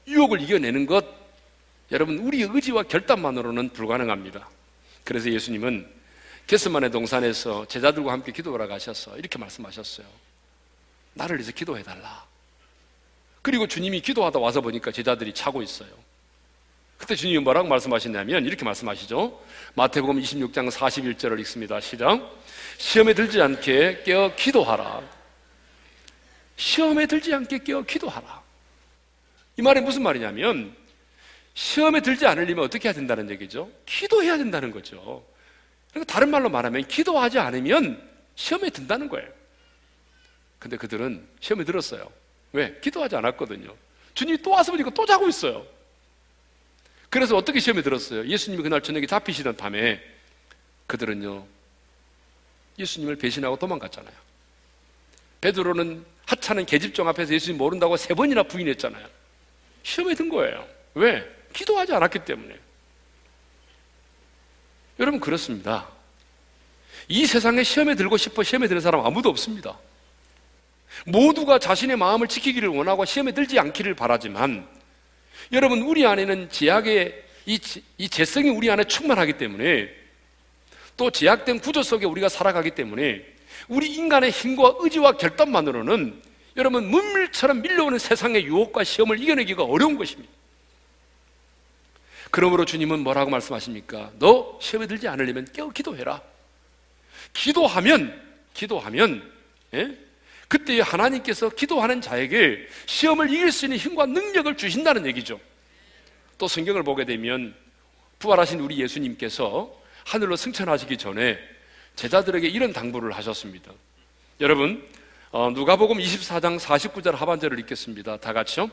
유혹을 0.08 0.40
이겨내는 0.40 0.86
것, 0.86 1.25
여러분 1.92 2.18
우리의 2.18 2.48
의지와 2.52 2.84
결단만으로는 2.84 3.70
불가능합니다. 3.70 4.48
그래서 5.04 5.30
예수님은 5.30 5.86
게스만의 6.46 6.90
동산에서 6.90 7.66
제자들과 7.66 8.12
함께 8.12 8.32
기도하러 8.32 8.66
가셔서 8.66 9.16
이렇게 9.18 9.38
말씀하셨어요. 9.38 10.06
나를 11.14 11.36
위해서 11.36 11.52
기도해 11.52 11.82
달라. 11.82 12.24
그리고 13.42 13.66
주님이 13.66 14.00
기도하다 14.00 14.38
와서 14.38 14.60
보니까 14.60 14.90
제자들이 14.90 15.32
차고 15.32 15.62
있어요. 15.62 15.88
그때 16.98 17.14
주님이 17.14 17.40
뭐라고 17.40 17.68
말씀하셨냐면 17.68 18.46
이렇게 18.46 18.64
말씀하시죠. 18.64 19.40
마태복음 19.74 20.20
26장 20.20 20.70
41절을 20.70 21.38
읽습니다. 21.40 21.80
시작. 21.80 22.20
시험에 22.78 23.14
들지 23.14 23.40
않게 23.40 24.02
깨어 24.04 24.34
기도하라. 24.34 25.02
시험에 26.56 27.06
들지 27.06 27.34
않게 27.34 27.58
깨어 27.58 27.82
기도하라. 27.82 28.42
이 29.58 29.62
말이 29.62 29.80
무슨 29.80 30.02
말이냐면 30.02 30.74
시험에 31.56 32.02
들지 32.02 32.26
않으려면 32.26 32.64
어떻게 32.66 32.86
해야 32.86 32.92
된다는 32.92 33.30
얘기죠? 33.30 33.72
기도해야 33.86 34.36
된다는 34.36 34.70
거죠. 34.70 35.26
그러니까 35.90 36.12
다른 36.12 36.28
말로 36.28 36.50
말하면 36.50 36.86
기도하지 36.86 37.38
않으면 37.38 37.98
시험에 38.34 38.68
든다는 38.68 39.08
거예요. 39.08 39.26
근데 40.58 40.76
그들은 40.76 41.26
시험에 41.40 41.64
들었어요. 41.64 42.12
왜? 42.52 42.78
기도하지 42.82 43.16
않았거든요. 43.16 43.74
주님이 44.12 44.42
또 44.42 44.50
와서 44.50 44.70
보니까 44.70 44.90
또 44.90 45.06
자고 45.06 45.26
있어요. 45.28 45.66
그래서 47.08 47.34
어떻게 47.38 47.58
시험에 47.58 47.80
들었어요? 47.80 48.26
예수님이 48.26 48.62
그날 48.62 48.82
저녁에 48.82 49.06
잡히시던 49.06 49.56
밤에 49.56 50.02
그들은요, 50.86 51.46
예수님을 52.78 53.16
배신하고 53.16 53.56
도망갔잖아요. 53.56 54.14
베드로는 55.40 56.04
하찮은 56.26 56.66
계집종 56.66 57.08
앞에서 57.08 57.32
예수님 57.32 57.56
모른다고 57.56 57.96
세 57.96 58.12
번이나 58.12 58.42
부인했잖아요. 58.42 59.08
시험에 59.84 60.14
든 60.14 60.28
거예요. 60.28 60.68
왜? 60.92 61.35
기도하지 61.56 61.94
않았기 61.94 62.20
때문에. 62.20 62.54
여러분, 65.00 65.20
그렇습니다. 65.20 65.88
이 67.08 67.26
세상에 67.26 67.62
시험에 67.62 67.94
들고 67.94 68.16
싶어 68.16 68.42
시험에 68.42 68.68
드는 68.68 68.80
사람 68.80 69.04
아무도 69.04 69.28
없습니다. 69.30 69.78
모두가 71.06 71.58
자신의 71.58 71.96
마음을 71.96 72.28
지키기를 72.28 72.68
원하고 72.68 73.04
시험에 73.04 73.32
들지 73.32 73.58
않기를 73.58 73.94
바라지만 73.94 74.66
여러분, 75.52 75.82
우리 75.82 76.06
안에는 76.06 76.50
제약의 76.50 77.24
이, 77.46 77.60
이 77.98 78.08
재성이 78.08 78.50
우리 78.50 78.70
안에 78.70 78.84
충만하기 78.84 79.34
때문에 79.34 79.88
또 80.96 81.10
제약된 81.10 81.60
구조 81.60 81.82
속에 81.82 82.06
우리가 82.06 82.28
살아가기 82.28 82.72
때문에 82.72 83.24
우리 83.68 83.94
인간의 83.94 84.30
힘과 84.30 84.76
의지와 84.80 85.12
결단만으로는 85.12 86.22
여러분 86.56 86.88
문물처럼 86.88 87.60
밀려오는 87.62 87.98
세상의 87.98 88.44
유혹과 88.46 88.82
시험을 88.82 89.20
이겨내기가 89.20 89.62
어려운 89.62 89.96
것입니다. 89.98 90.32
그러므로 92.36 92.66
주님은 92.66 93.00
뭐라고 93.00 93.30
말씀하십니까? 93.30 94.10
너 94.18 94.58
시험에 94.60 94.86
들지 94.86 95.08
않으려면 95.08 95.48
깨어 95.54 95.70
기도해라. 95.70 96.20
기도하면 97.32 98.22
기도하면 98.52 99.32
예? 99.72 99.96
그때 100.46 100.78
하나님께서 100.82 101.48
기도하는 101.48 102.02
자에게 102.02 102.68
시험을 102.84 103.32
이길 103.32 103.50
수 103.50 103.64
있는 103.64 103.78
힘과 103.78 104.04
능력을 104.04 104.54
주신다는 104.54 105.06
얘기죠. 105.06 105.40
또 106.36 106.46
성경을 106.46 106.82
보게 106.82 107.06
되면 107.06 107.54
부활하신 108.18 108.60
우리 108.60 108.82
예수님께서 108.82 109.74
하늘로 110.04 110.36
승천하시기 110.36 110.98
전에 110.98 111.38
제자들에게 111.94 112.48
이런 112.48 112.74
당부를 112.74 113.12
하셨습니다. 113.12 113.72
여러분, 114.42 114.86
어, 115.30 115.50
누가복음 115.52 115.96
24장 115.96 116.58
49절 116.58 117.12
하반절을 117.12 117.58
읽겠습니다. 117.60 118.18
다 118.18 118.34
같이요. 118.34 118.70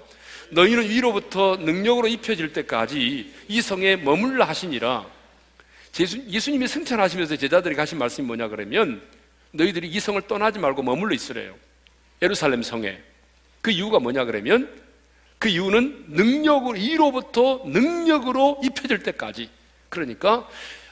너희는 0.51 0.89
위로부터 0.89 1.57
능력으로 1.57 2.07
입혀질 2.07 2.53
때까지 2.53 3.33
이 3.47 3.61
성에 3.61 3.95
머물러 3.97 4.45
하시니라. 4.45 5.05
예수, 5.99 6.17
예수님이 6.27 6.67
승천하시면서 6.67 7.37
제자들에게 7.37 7.79
하신 7.79 7.97
말씀이 7.97 8.25
뭐냐 8.25 8.47
그러면 8.47 9.01
너희들이 9.51 9.87
이 9.87 9.99
성을 9.99 10.19
떠나지 10.23 10.59
말고 10.59 10.81
머물러 10.81 11.13
있으래요. 11.13 11.55
예루살렘 12.21 12.63
성에. 12.63 12.99
그 13.61 13.71
이유가 13.71 13.99
뭐냐 13.99 14.25
그러면 14.25 14.69
그 15.37 15.49
이유는 15.49 16.05
능력으로, 16.07 16.77
이로부터 16.77 17.63
능력으로 17.65 18.61
입혀질 18.63 19.03
때까지. 19.03 19.49
그러니까 19.89 20.47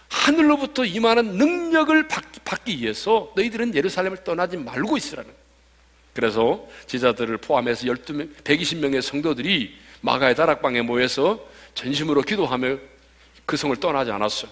하늘로부터 0.09 0.85
임하는 0.85 1.37
능력을 1.37 2.07
받기 2.43 2.81
위해서 2.81 3.31
너희들은 3.35 3.73
예루살렘을 3.73 4.23
떠나지 4.23 4.57
말고 4.57 4.97
있으라는 4.97 5.40
그래서 6.13 6.67
제자들을 6.87 7.37
포함해서 7.37 7.85
12명, 7.87 8.33
120명의 8.43 9.01
성도들이 9.01 9.75
마가의 10.01 10.35
다락방에 10.35 10.81
모여서 10.81 11.45
전심으로 11.73 12.21
기도하며 12.23 12.77
그 13.45 13.57
성을 13.57 13.75
떠나지 13.77 14.11
않았어요. 14.11 14.51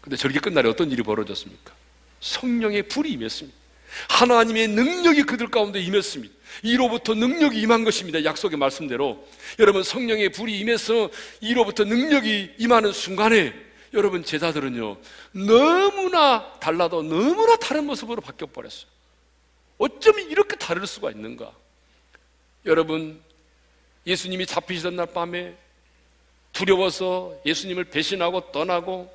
근데 0.00 0.16
절기 0.16 0.40
끝날에 0.40 0.68
어떤 0.68 0.90
일이 0.90 1.02
벌어졌습니까? 1.02 1.72
성령의 2.20 2.88
불이 2.88 3.12
임했습니다. 3.12 3.56
하나님의 4.08 4.68
능력이 4.68 5.24
그들 5.24 5.48
가운데 5.48 5.80
임했습니다. 5.80 6.34
이로부터 6.62 7.14
능력이 7.14 7.60
임한 7.60 7.84
것입니다. 7.84 8.24
약속의 8.24 8.58
말씀대로. 8.58 9.26
여러분, 9.58 9.82
성령의 9.82 10.30
불이 10.30 10.58
임해서 10.58 11.10
이로부터 11.40 11.84
능력이 11.84 12.54
임하는 12.58 12.92
순간에 12.92 13.52
여러분 13.94 14.24
제자들은요 14.24 14.96
너무나 15.32 16.52
달라도 16.60 17.02
너무나 17.02 17.56
다른 17.56 17.86
모습으로 17.86 18.20
바뀌어 18.20 18.48
버렸어요. 18.48 18.90
어쩌면 19.82 20.30
이렇게 20.30 20.54
다를 20.54 20.86
수가 20.86 21.10
있는가? 21.10 21.52
여러분 22.66 23.20
예수님이 24.06 24.46
잡히시던 24.46 24.94
날 24.94 25.06
밤에 25.06 25.56
두려워서 26.52 27.34
예수님을 27.44 27.84
배신하고 27.84 28.52
떠나고 28.52 29.12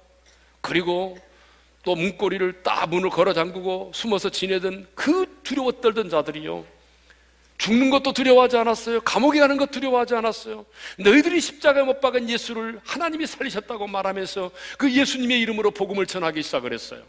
그리고 0.60 1.18
또 1.84 1.96
문고리를 1.96 2.64
딱 2.64 2.90
문을 2.90 3.10
걸어 3.10 3.34
잠그고 3.34 3.92
숨어서 3.94 4.30
지내던 4.30 4.88
그 4.94 5.40
두려워 5.42 5.72
떨던 5.72 6.10
자들이요 6.10 6.66
죽는 7.60 7.90
것도 7.90 8.12
두려워하지 8.12 8.58
않았어요. 8.58 9.02
감옥에 9.02 9.40
가는 9.40 9.56
것 9.56 9.72
두려워하지 9.72 10.16
않았어요. 10.16 10.66
너희들이 11.00 11.40
십자가에 11.40 11.84
못 11.84 12.02
박은 12.02 12.30
예수를 12.30 12.82
하나님이 12.84 13.26
살리셨다고 13.26 13.88
말하면서 13.88 14.52
그 14.78 14.92
예수님의 14.92 15.40
이름으로 15.40 15.72
복음을 15.72 16.06
전하기 16.06 16.44
시작을 16.44 16.74
했어요. 16.74 17.04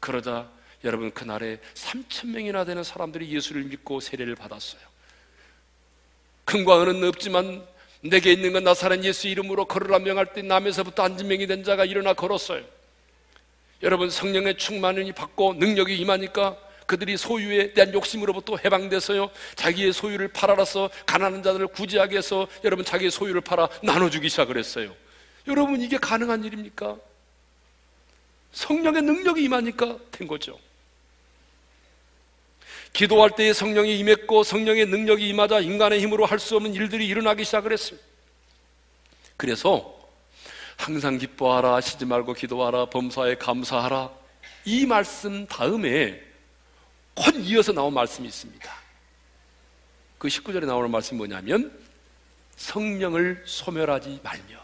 그러자 0.00 0.48
여러분 0.84 1.10
그날에 1.10 1.58
3천 1.74 2.28
명이나 2.28 2.64
되는 2.64 2.84
사람들이 2.84 3.30
예수를 3.30 3.64
믿고 3.64 4.00
세례를 4.00 4.36
받았어요. 4.36 4.80
큰과 6.44 6.82
은은 6.82 7.08
없지만 7.08 7.66
내게 8.02 8.32
있는 8.32 8.52
건 8.52 8.64
나사렛 8.64 9.02
예수 9.04 9.28
이름으로 9.28 9.64
걸으라 9.64 9.98
명할 9.98 10.34
때 10.34 10.42
남에서부터 10.42 11.02
앉은 11.04 11.26
명이 11.26 11.46
된 11.46 11.64
자가 11.64 11.86
일어나 11.86 12.12
걸었어요. 12.12 12.62
여러분 13.82 14.10
성령의 14.10 14.56
충만을 14.58 15.10
받고 15.12 15.54
능력이 15.54 15.96
임하니까 15.96 16.56
그들이 16.86 17.16
소유에 17.16 17.72
대한 17.72 17.92
욕심으로부터 17.92 18.56
해방돼서요 18.62 19.30
자기의 19.56 19.92
소유를 19.92 20.28
팔아라서 20.28 20.90
가난한 21.06 21.42
자들을 21.42 21.68
구제하게 21.68 22.18
해서 22.18 22.46
여러분 22.62 22.84
자기의 22.84 23.10
소유를 23.10 23.40
팔아 23.40 23.68
나눠주기 23.82 24.28
시작을 24.28 24.58
했어요 24.58 24.94
여러분 25.48 25.80
이게 25.80 25.96
가능한 25.96 26.44
일입니까? 26.44 26.96
성령의 28.52 29.02
능력이 29.02 29.42
임하니까 29.44 29.98
된 30.10 30.28
거죠 30.28 30.58
기도할 32.94 33.30
때에 33.30 33.52
성령이 33.52 33.98
임했고 33.98 34.44
성령의 34.44 34.86
능력이 34.86 35.28
임하자 35.28 35.60
인간의 35.60 36.00
힘으로 36.00 36.24
할 36.24 36.38
수 36.38 36.56
없는 36.56 36.74
일들이 36.74 37.06
일어나기 37.06 37.44
시작을 37.44 37.72
했습니다. 37.72 38.06
그래서 39.36 39.98
항상 40.76 41.18
기뻐하라 41.18 41.80
쉬지 41.80 42.04
말고 42.04 42.34
기도하라 42.34 42.86
범사에 42.86 43.34
감사하라. 43.34 44.10
이 44.64 44.86
말씀 44.86 45.46
다음에 45.46 46.20
곧 47.14 47.34
이어서 47.38 47.72
나온 47.72 47.94
말씀이 47.94 48.28
있습니다. 48.28 48.72
그 50.18 50.28
19절에 50.28 50.64
나오는 50.64 50.90
말씀이 50.90 51.18
뭐냐면 51.18 51.76
성령을 52.56 53.42
소멸하지 53.44 54.20
말며. 54.22 54.62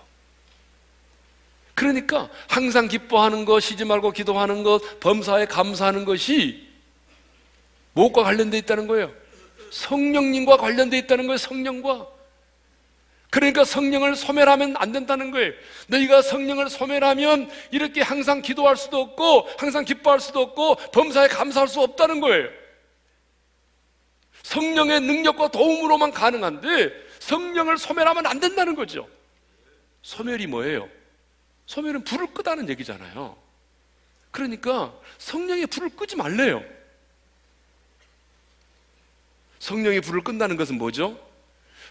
그러니까 1.74 2.28
항상 2.48 2.86
기뻐하는 2.86 3.44
것, 3.44 3.60
쉬지 3.60 3.84
말고 3.84 4.12
기도하는 4.12 4.62
것, 4.62 5.00
범사에 5.00 5.46
감사하는 5.46 6.04
것이 6.04 6.69
무엇과 7.92 8.22
관련되어 8.22 8.58
있다는 8.60 8.86
거예요? 8.86 9.12
성령님과 9.70 10.56
관련되어 10.56 10.98
있다는 11.00 11.26
거예요, 11.26 11.36
성령과. 11.38 12.08
그러니까 13.30 13.64
성령을 13.64 14.16
소멸하면 14.16 14.74
안 14.76 14.90
된다는 14.90 15.30
거예요. 15.30 15.52
너희가 15.86 16.20
성령을 16.20 16.68
소멸하면 16.68 17.48
이렇게 17.70 18.02
항상 18.02 18.42
기도할 18.42 18.76
수도 18.76 19.00
없고, 19.00 19.48
항상 19.56 19.84
기뻐할 19.84 20.18
수도 20.18 20.40
없고, 20.40 20.74
범사에 20.92 21.28
감사할 21.28 21.68
수 21.68 21.80
없다는 21.80 22.20
거예요. 22.20 22.48
성령의 24.42 25.00
능력과 25.00 25.48
도움으로만 25.48 26.10
가능한데, 26.10 26.90
성령을 27.20 27.78
소멸하면 27.78 28.26
안 28.26 28.40
된다는 28.40 28.74
거죠. 28.74 29.08
소멸이 30.02 30.48
뭐예요? 30.48 30.88
소멸은 31.66 32.02
불을 32.02 32.34
끄다는 32.34 32.68
얘기잖아요. 32.68 33.36
그러니까 34.32 34.92
성령의 35.18 35.66
불을 35.68 35.90
끄지 35.90 36.16
말래요. 36.16 36.64
성령의 39.60 40.00
불을 40.00 40.24
끈다는 40.24 40.56
것은 40.56 40.76
뭐죠? 40.76 41.18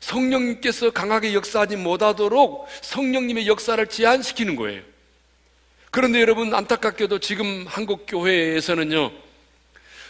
성령님께서 0.02 0.92
강하게 0.92 1.34
역사하지 1.34 1.78
못하도록 1.78 2.68
성령님의 2.82 3.48
역사를 3.48 3.86
제한시키는 3.88 4.56
거예요. 4.56 4.82
그런데 5.92 6.22
여러분 6.22 6.54
안타깝게도 6.54 7.20
지금 7.20 7.66
한국 7.68 8.06
교회에서는요 8.08 9.12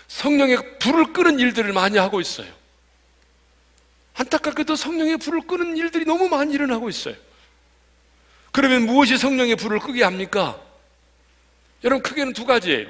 성령의 0.08 0.80
불을 0.80 1.14
끄는 1.14 1.40
일들을 1.40 1.72
많이 1.74 1.98
하고 1.98 2.20
있어요. 2.20 2.52
안타깝게도 4.16 4.76
성령의 4.76 5.18
불을 5.18 5.42
끄는 5.48 5.78
일들이 5.78 6.06
너무 6.06 6.28
많이 6.28 6.54
일어나고 6.54 6.90
있어요. 6.90 7.16
그러면 8.52 8.86
무엇이 8.86 9.18
성령의 9.18 9.56
불을 9.56 9.80
끄게 9.80 10.04
합니까? 10.04 10.60
여러분 11.84 12.04
크게는 12.04 12.34
두 12.34 12.46
가지예요. 12.46 12.88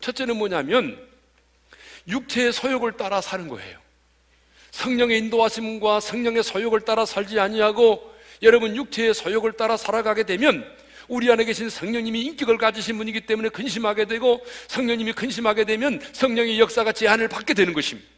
첫째는 0.00 0.36
뭐냐면 0.36 0.98
육체의 2.06 2.52
소욕을 2.52 2.96
따라 2.96 3.20
사는 3.20 3.48
거예요. 3.48 3.78
성령의 4.70 5.18
인도하심과 5.18 6.00
성령의 6.00 6.42
소욕을 6.42 6.80
따라 6.80 7.04
살지 7.04 7.38
아니하고 7.38 8.10
여러분 8.42 8.76
육체의 8.76 9.14
소욕을 9.14 9.52
따라 9.52 9.76
살아가게 9.76 10.24
되면 10.24 10.64
우리 11.08 11.30
안에 11.30 11.44
계신 11.44 11.68
성령님이 11.68 12.22
인격을 12.22 12.56
가지신 12.56 12.96
분이기 12.96 13.22
때문에 13.22 13.48
근심하게 13.48 14.04
되고 14.04 14.44
성령님이 14.68 15.12
근심하게 15.12 15.64
되면 15.64 16.00
성령의 16.12 16.60
역사가 16.60 16.92
제한을 16.92 17.28
받게 17.28 17.54
되는 17.54 17.72
것입니다. 17.72 18.08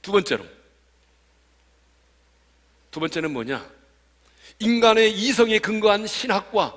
두 0.00 0.12
번째로 0.12 0.44
두 2.90 3.00
번째는 3.00 3.32
뭐냐? 3.32 3.68
인간의 4.60 5.12
이성에 5.12 5.58
근거한 5.58 6.06
신학과 6.06 6.74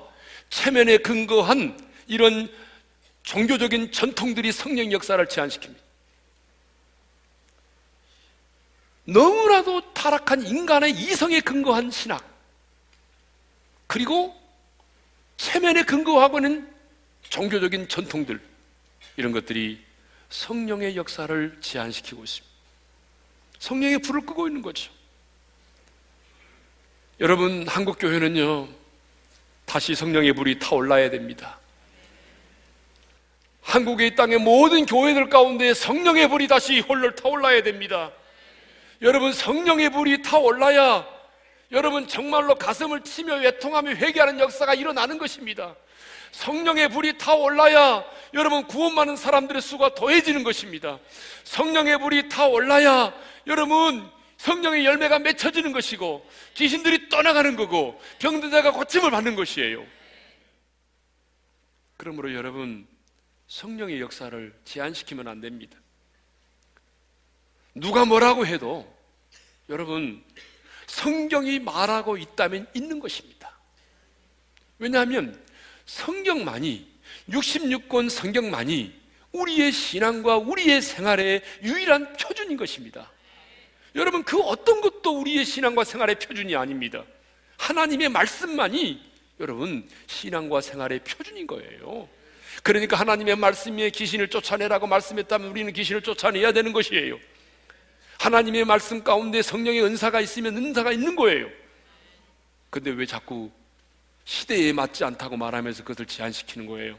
체면에 0.50 0.98
근거한 0.98 1.78
이런 2.06 2.52
종교적인 3.22 3.92
전통들이 3.92 4.52
성령 4.52 4.92
역사를 4.92 5.24
제한시킵니다. 5.24 5.81
너무나도 9.04 9.92
타락한 9.94 10.46
인간의 10.46 10.92
이성에 10.92 11.40
근거한 11.40 11.90
신학, 11.90 12.24
그리고 13.86 14.34
체면에 15.36 15.82
근거하고 15.82 16.38
있는 16.38 16.72
종교적인 17.28 17.88
전통들, 17.88 18.40
이런 19.16 19.32
것들이 19.32 19.82
성령의 20.30 20.96
역사를 20.96 21.58
제한시키고 21.60 22.22
있습니다. 22.22 22.52
성령의 23.58 23.98
불을 23.98 24.22
끄고 24.22 24.46
있는 24.46 24.62
거죠. 24.62 24.90
여러분, 27.20 27.66
한국 27.68 27.98
교회는요, 27.98 28.68
다시 29.64 29.94
성령의 29.94 30.32
불이 30.32 30.58
타올라야 30.58 31.10
됩니다. 31.10 31.58
한국의 33.62 34.16
땅의 34.16 34.38
모든 34.38 34.86
교회들 34.86 35.28
가운데 35.28 35.72
성령의 35.74 36.28
불이 36.28 36.48
다시 36.48 36.80
홀로 36.80 37.14
타올라야 37.14 37.62
됩니다. 37.62 38.10
여러분, 39.02 39.32
성령의 39.32 39.90
불이 39.90 40.22
타올라야 40.22 41.12
여러분 41.72 42.06
정말로 42.06 42.54
가슴을 42.54 43.02
치며 43.02 43.36
외통하며 43.36 43.92
회개하는 43.92 44.38
역사가 44.38 44.74
일어나는 44.74 45.18
것입니다. 45.18 45.74
성령의 46.32 46.88
불이 46.88 47.18
타올라야 47.18 48.04
여러분 48.34 48.66
구원받는 48.66 49.16
사람들의 49.16 49.60
수가 49.60 49.94
더해지는 49.94 50.44
것입니다. 50.44 50.98
성령의 51.44 51.98
불이 51.98 52.28
타올라야 52.28 53.12
여러분 53.46 54.08
성령의 54.36 54.84
열매가 54.84 55.18
맺혀지는 55.20 55.72
것이고 55.72 56.28
귀신들이 56.54 57.08
떠나가는 57.08 57.54
거고 57.56 58.00
병든 58.18 58.50
자가 58.50 58.72
고침을 58.72 59.10
받는 59.10 59.34
것이에요. 59.36 59.86
그러므로 61.96 62.34
여러분 62.34 62.86
성령의 63.46 64.00
역사를 64.00 64.60
제한시키면 64.64 65.28
안 65.28 65.40
됩니다. 65.40 65.78
누가 67.74 68.04
뭐라고 68.04 68.46
해도 68.46 68.90
여러분 69.68 70.22
성경이 70.86 71.58
말하고 71.60 72.16
있다면 72.16 72.66
있는 72.74 73.00
것입니다. 73.00 73.56
왜냐하면 74.78 75.40
성경만이 75.86 76.86
66권 77.30 78.10
성경만이 78.10 79.00
우리의 79.32 79.72
신앙과 79.72 80.38
우리의 80.38 80.82
생활의 80.82 81.42
유일한 81.62 82.12
표준인 82.14 82.56
것입니다. 82.56 83.10
여러분 83.94 84.22
그 84.22 84.40
어떤 84.40 84.80
것도 84.80 85.20
우리의 85.20 85.44
신앙과 85.44 85.84
생활의 85.84 86.18
표준이 86.18 86.54
아닙니다. 86.56 87.04
하나님의 87.58 88.08
말씀만이 88.08 89.00
여러분 89.40 89.88
신앙과 90.06 90.60
생활의 90.60 91.00
표준인 91.04 91.46
거예요. 91.46 92.08
그러니까 92.62 92.96
하나님의 92.96 93.36
말씀에 93.36 93.90
귀신을 93.90 94.28
쫓아내라고 94.28 94.86
말씀했다면 94.86 95.48
우리는 95.48 95.72
귀신을 95.72 96.02
쫓아내야 96.02 96.52
되는 96.52 96.72
것이에요. 96.72 97.18
하나님의 98.22 98.64
말씀 98.64 99.02
가운데 99.02 99.42
성령의 99.42 99.82
은사가 99.82 100.20
있으면 100.20 100.56
은사가 100.56 100.92
있는 100.92 101.16
거예요. 101.16 101.50
근데 102.70 102.92
왜 102.92 103.04
자꾸 103.04 103.50
시대에 104.24 104.72
맞지 104.72 105.02
않다고 105.02 105.36
말하면서 105.36 105.82
그것을 105.82 106.06
제한시키는 106.06 106.68
거예요? 106.68 106.96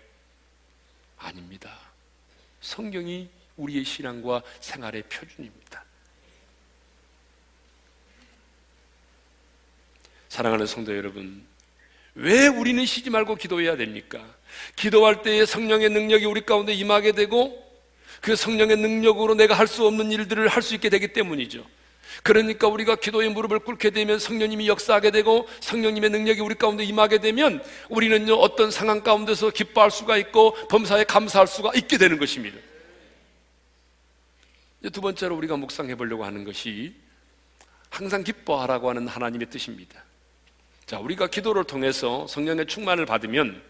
아닙니다. 1.17 1.79
성경이 2.59 3.29
우리의 3.55 3.85
신앙과 3.85 4.43
생활의 4.59 5.03
표준입니다. 5.03 5.85
사랑하는 10.27 10.65
성도 10.65 10.93
여러분, 10.93 11.45
왜 12.15 12.47
우리는 12.47 12.85
쉬지 12.85 13.09
말고 13.09 13.35
기도해야 13.35 13.77
됩니까? 13.77 14.21
기도할 14.75 15.21
때에 15.21 15.45
성령의 15.45 15.89
능력이 15.89 16.25
우리 16.25 16.45
가운데 16.45 16.73
임하게 16.73 17.13
되고 17.13 17.62
그 18.23 18.37
성령의 18.37 18.77
능력으로 18.77 19.35
내가 19.35 19.53
할 19.53 19.67
수 19.67 19.85
없는 19.85 20.09
일들을 20.11 20.47
할 20.47 20.61
수 20.63 20.75
있게 20.75 20.89
되기 20.89 21.09
때문이죠. 21.11 21.65
그러니까 22.23 22.67
우리가 22.69 22.95
기도의 22.95 23.29
무릎을 23.29 23.59
꿇게 23.59 23.89
되면 23.89 24.17
성령님이 24.17 24.69
역사하게 24.69 25.11
되고 25.11 25.45
성령님의 25.59 26.09
능력이 26.09 26.39
우리 26.39 26.55
가운데 26.55 26.85
임하게 26.85 27.17
되면 27.17 27.61
우리는요 27.89 28.35
어떤 28.35 28.71
상황 28.71 29.01
가운데서 29.01 29.49
기뻐할 29.49 29.91
수가 29.91 30.15
있고 30.17 30.53
범사에 30.69 31.03
감사할 31.03 31.47
수가 31.47 31.71
있게 31.75 31.97
되는 31.97 32.17
것입니다. 32.17 32.57
두 34.93 35.01
번째로 35.01 35.35
우리가 35.35 35.57
묵상해 35.57 35.95
보려고 35.95 36.23
하는 36.23 36.45
것이 36.45 36.95
항상 37.89 38.23
기뻐하라고 38.23 38.89
하는 38.89 39.07
하나님의 39.07 39.49
뜻입니다. 39.49 40.01
자, 40.85 40.99
우리가 40.99 41.27
기도를 41.27 41.65
통해서 41.65 42.25
성령의 42.27 42.67
충만을 42.67 43.05
받으면 43.05 43.61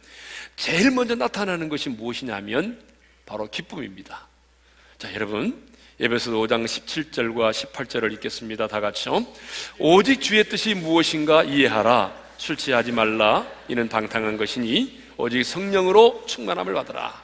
제일 0.57 0.91
먼저 0.91 1.15
나타나는 1.15 1.69
것이 1.69 1.89
무엇이냐면 1.89 2.79
바로 3.25 3.49
기쁨입니다. 3.49 4.32
자, 5.03 5.13
여러분 5.15 5.61
예배서 5.99 6.31
5장 6.31 6.63
17절과 6.63 7.51
18절을 7.51 8.13
읽겠습니다. 8.13 8.69
다 8.69 8.79
같이요. 8.79 9.27
오직 9.77 10.21
주의 10.21 10.41
뜻이 10.47 10.75
무엇인가 10.75 11.43
이해하라. 11.43 12.15
술 12.37 12.55
취하지 12.55 12.93
말라. 12.93 13.45
이는 13.67 13.89
방탕한 13.89 14.37
것이니 14.37 15.03
오직 15.17 15.43
성령으로 15.43 16.23
충만함을 16.25 16.73
받으라. 16.73 17.21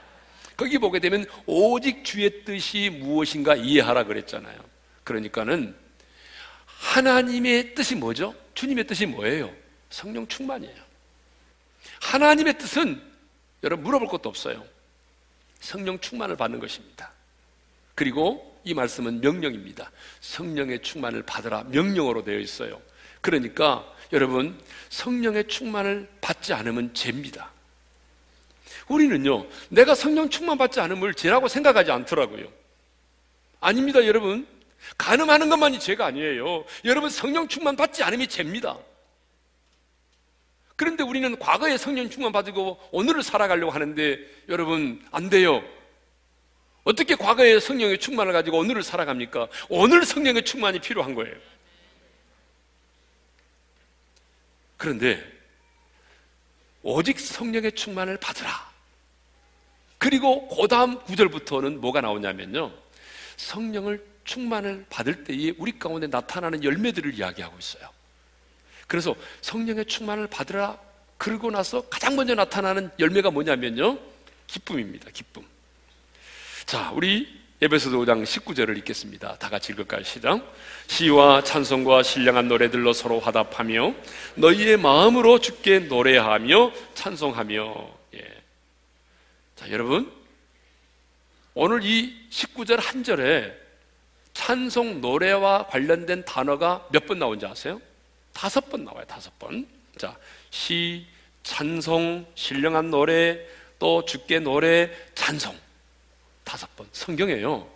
거기 0.58 0.78
보게 0.78 1.00
되면 1.00 1.26
오직 1.46 2.04
주의 2.04 2.44
뜻이 2.44 2.90
무엇인가 2.90 3.56
이해하라 3.56 4.04
그랬잖아요. 4.04 4.60
그러니까는 5.06 5.74
하나님의 6.66 7.76
뜻이 7.76 7.96
뭐죠? 7.96 8.36
주님의 8.56 8.88
뜻이 8.88 9.06
뭐예요? 9.06 9.56
성령 9.90 10.28
충만이에요. 10.28 10.84
하나님의 12.02 12.58
뜻은 12.58 13.02
여러분 13.64 13.86
물어볼 13.86 14.10
것도 14.10 14.28
없어요. 14.28 14.66
성령 15.62 15.98
충만을 15.98 16.36
받는 16.36 16.60
것입니다. 16.60 17.14
그리고 18.00 18.58
이 18.64 18.74
말씀은 18.74 19.20
명령입니다. 19.20 19.92
성령의 20.22 20.82
충만을 20.82 21.22
받으라 21.24 21.66
명령으로 21.66 22.24
되어 22.24 22.40
있어요. 22.40 22.82
그러니까 23.20 23.86
여러분 24.14 24.58
성령의 24.88 25.50
충만을 25.50 26.08
받지 26.22 26.54
않으면 26.54 26.94
죄입니다. 26.94 27.52
우리는요 28.88 29.48
내가 29.68 29.96
성령 29.96 30.30
충만 30.30 30.58
받지 30.58 30.80
않음을 30.80 31.14
죄라고 31.14 31.50
생각하지 31.50 31.92
않더라고요. 31.92 32.48
아닙니다, 33.60 34.06
여러분. 34.06 34.48
가늠하는 34.98 35.50
것만이 35.50 35.78
죄가 35.82 36.06
아니에요. 36.06 36.64
여러분 36.86 37.10
성령 37.10 37.50
충만 37.50 37.76
받지 37.76 38.02
않음이 38.02 38.28
죄입니다. 38.30 38.78
그런데 40.78 41.04
우리는 41.04 41.38
과거에 41.38 41.76
성령 41.76 42.10
충만 42.10 42.32
받고 42.32 42.80
오늘을 42.94 43.24
살아가려고 43.24 43.74
하는데 43.74 44.20
여러분 44.48 45.06
안 45.12 45.30
돼요. 45.30 45.62
어떻게 46.84 47.16
과거의 47.16 47.60
성령의 47.62 48.00
충만을 48.00 48.34
가지고 48.34 48.58
오늘을 48.60 48.84
살아갑니까? 48.84 49.48
오늘 49.70 50.06
성령의 50.06 50.44
충만이 50.44 50.80
필요한 50.80 51.14
거예요. 51.14 51.36
그런데 54.78 55.22
오직 56.82 57.20
성령의 57.20 57.74
충만을 57.74 58.18
받으라. 58.18 58.70
그리고 59.98 60.48
그 60.48 60.68
다음 60.68 61.00
구절부터는 61.04 61.82
뭐가 61.82 62.02
나오냐면요. 62.02 62.72
성령을 63.36 64.06
충만을 64.24 64.86
받을 64.90 65.24
때에 65.26 65.54
우리 65.58 65.78
가운데 65.78 66.08
나타나는 66.08 66.64
열매들을 66.64 67.14
이야기하고 67.14 67.58
있어요. 67.60 67.90
그래서 68.88 69.16
성령의 69.42 69.86
충만을 69.86 70.28
받으라. 70.28 70.80
그러고 71.18 71.52
나서 71.52 71.82
가장 71.90 72.16
먼저 72.16 72.34
나타나는 72.34 72.90
열매가 72.98 73.32
뭐냐면요. 73.32 74.00
기쁨입니다. 74.48 75.12
기쁨. 75.12 75.46
자, 76.70 76.92
우리 76.94 77.28
에베소서 77.62 77.98
5장 77.98 78.24
19절을 78.24 78.78
읽겠습니다. 78.78 79.40
다 79.40 79.50
같이 79.50 79.72
읽을까요? 79.72 80.04
시작. 80.04 80.54
시와 80.86 81.44
찬송과 81.44 82.04
신령한 82.04 82.48
노래들로 82.48 82.94
서로 82.94 83.20
화답하며 83.20 83.96
너희의 84.36 84.78
마음으로 84.78 85.40
주께 85.40 85.80
노래하며 85.80 86.72
찬송하며 86.94 87.90
예. 88.14 88.20
자, 89.56 89.72
여러분 89.72 90.14
오늘 91.56 91.84
이 91.84 92.16
19절 92.30 92.80
한 92.80 93.04
절에 93.04 93.52
찬송 94.36 95.02
노래와 95.02 95.70
관련된 95.70 96.24
단어가 96.24 96.88
몇 96.92 97.08
번 97.08 97.18
나온지 97.18 97.48
아세요? 97.48 97.82
다섯 98.32 98.70
번 98.70 98.86
나와요. 98.86 99.06
다섯 99.08 99.40
번. 99.40 99.68
자, 99.98 100.16
시, 100.52 101.08
찬송, 101.42 102.28
신령한 102.36 102.92
노래, 102.92 103.40
또 103.80 104.06
주께 104.06 104.38
노래, 104.38 104.92
찬송. 105.16 105.58
다섯 106.50 106.76
번 106.76 106.88
성경에요. 106.92 107.70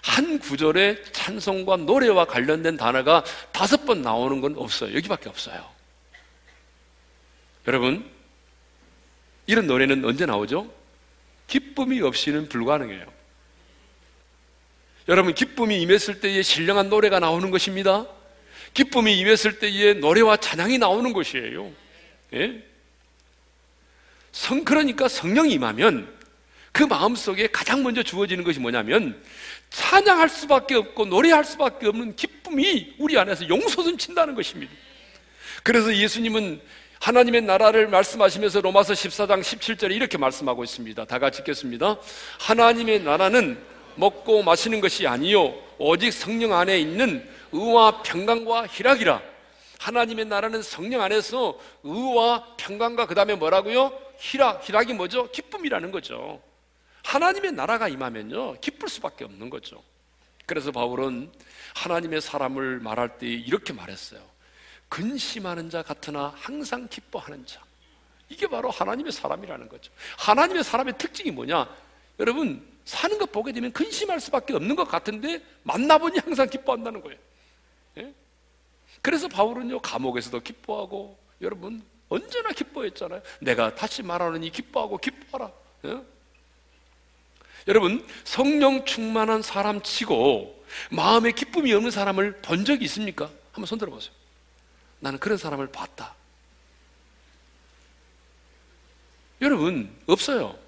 한 0.00 0.38
구절에 0.38 1.02
찬송과 1.10 1.78
노래와 1.78 2.26
관련된 2.26 2.76
단어가 2.76 3.24
다섯 3.50 3.84
번 3.86 4.02
나오는 4.02 4.40
건 4.40 4.54
없어요. 4.56 4.94
여기밖에 4.94 5.28
없어요. 5.28 5.68
여러분, 7.66 8.08
이런 9.46 9.66
노래는 9.66 10.04
언제 10.04 10.26
나오죠? 10.26 10.72
기쁨이 11.48 12.00
없이는 12.02 12.48
불가능해요. 12.48 13.04
여러분, 15.08 15.34
기쁨이 15.34 15.82
임했을 15.82 16.20
때에 16.20 16.40
신령한 16.42 16.90
노래가 16.90 17.18
나오는 17.18 17.50
것입니다. 17.50 18.06
기쁨이 18.74 19.18
임했을 19.18 19.58
때에 19.58 19.94
노래와 19.94 20.36
찬양이 20.36 20.78
나오는 20.78 21.12
것이에요. 21.12 21.72
예? 22.34 22.62
성, 24.30 24.64
그러니까 24.64 25.08
성령이 25.08 25.54
임하면 25.54 26.14
그 26.74 26.82
마음 26.82 27.14
속에 27.14 27.46
가장 27.46 27.84
먼저 27.84 28.02
주어지는 28.02 28.42
것이 28.42 28.58
뭐냐면 28.58 29.22
찬양할 29.70 30.28
수밖에 30.28 30.74
없고 30.74 31.06
노래할 31.06 31.44
수밖에 31.44 31.86
없는 31.86 32.16
기쁨이 32.16 32.94
우리 32.98 33.16
안에서 33.16 33.48
용솟음 33.48 33.96
친다는 33.96 34.34
것입니다. 34.34 34.72
그래서 35.62 35.94
예수님은 35.94 36.60
하나님의 36.98 37.42
나라를 37.42 37.86
말씀하시면서 37.86 38.60
로마서 38.60 38.92
14장 38.92 39.40
17절에 39.40 39.92
이렇게 39.92 40.18
말씀하고 40.18 40.64
있습니다. 40.64 41.04
다 41.04 41.20
같이 41.20 41.42
읽겠습니다. 41.42 41.96
하나님의 42.40 43.04
나라는 43.04 43.56
먹고 43.94 44.42
마시는 44.42 44.80
것이 44.80 45.06
아니요 45.06 45.54
오직 45.78 46.12
성령 46.12 46.54
안에 46.54 46.76
있는 46.80 47.24
의와 47.52 48.02
평강과 48.02 48.66
희락이라. 48.66 49.22
하나님의 49.78 50.24
나라는 50.24 50.60
성령 50.60 51.02
안에서 51.02 51.56
의와 51.84 52.56
평강과 52.56 53.06
그다음에 53.06 53.36
뭐라고요? 53.36 53.92
희락. 54.18 54.68
희락이 54.68 54.94
뭐죠? 54.94 55.30
기쁨이라는 55.30 55.92
거죠. 55.92 56.42
하나님의 57.04 57.52
나라가 57.52 57.88
임하면요. 57.88 58.60
기쁠 58.60 58.88
수밖에 58.88 59.24
없는 59.24 59.50
거죠. 59.50 59.82
그래서 60.46 60.72
바울은 60.72 61.30
하나님의 61.74 62.20
사람을 62.20 62.80
말할 62.80 63.18
때 63.18 63.26
이렇게 63.26 63.72
말했어요. 63.72 64.20
근심하는 64.88 65.70
자 65.70 65.82
같으나 65.82 66.32
항상 66.36 66.88
기뻐하는 66.88 67.46
자. 67.46 67.62
이게 68.28 68.46
바로 68.46 68.70
하나님의 68.70 69.12
사람이라는 69.12 69.68
거죠. 69.68 69.92
하나님의 70.18 70.64
사람의 70.64 70.98
특징이 70.98 71.30
뭐냐? 71.30 71.68
여러분, 72.18 72.66
사는 72.84 73.18
것 73.18 73.30
보게 73.32 73.52
되면 73.52 73.72
근심할 73.72 74.20
수밖에 74.20 74.54
없는 74.54 74.76
것 74.76 74.84
같은데 74.84 75.42
만나보니 75.62 76.18
항상 76.18 76.48
기뻐한다는 76.48 77.00
거예요. 77.00 77.18
예? 77.98 78.14
그래서 79.02 79.28
바울은요, 79.28 79.80
감옥에서도 79.80 80.40
기뻐하고, 80.40 81.18
여러분, 81.40 81.82
언제나 82.08 82.50
기뻐했잖아요. 82.50 83.22
내가 83.40 83.74
다시 83.74 84.02
말하느니 84.02 84.50
기뻐하고 84.50 84.98
기뻐하라. 84.98 85.52
예? 85.86 86.13
여러분, 87.66 88.06
성령 88.24 88.84
충만한 88.84 89.42
사람 89.42 89.82
치고 89.82 90.64
마음에 90.90 91.32
기쁨이 91.32 91.72
없는 91.72 91.90
사람을 91.90 92.42
본 92.42 92.64
적이 92.64 92.84
있습니까? 92.86 93.30
한번 93.52 93.66
손 93.66 93.78
들어보세요. 93.78 94.12
나는 95.00 95.18
그런 95.18 95.38
사람을 95.38 95.68
봤다. 95.68 96.14
여러분, 99.40 99.94
없어요. 100.06 100.58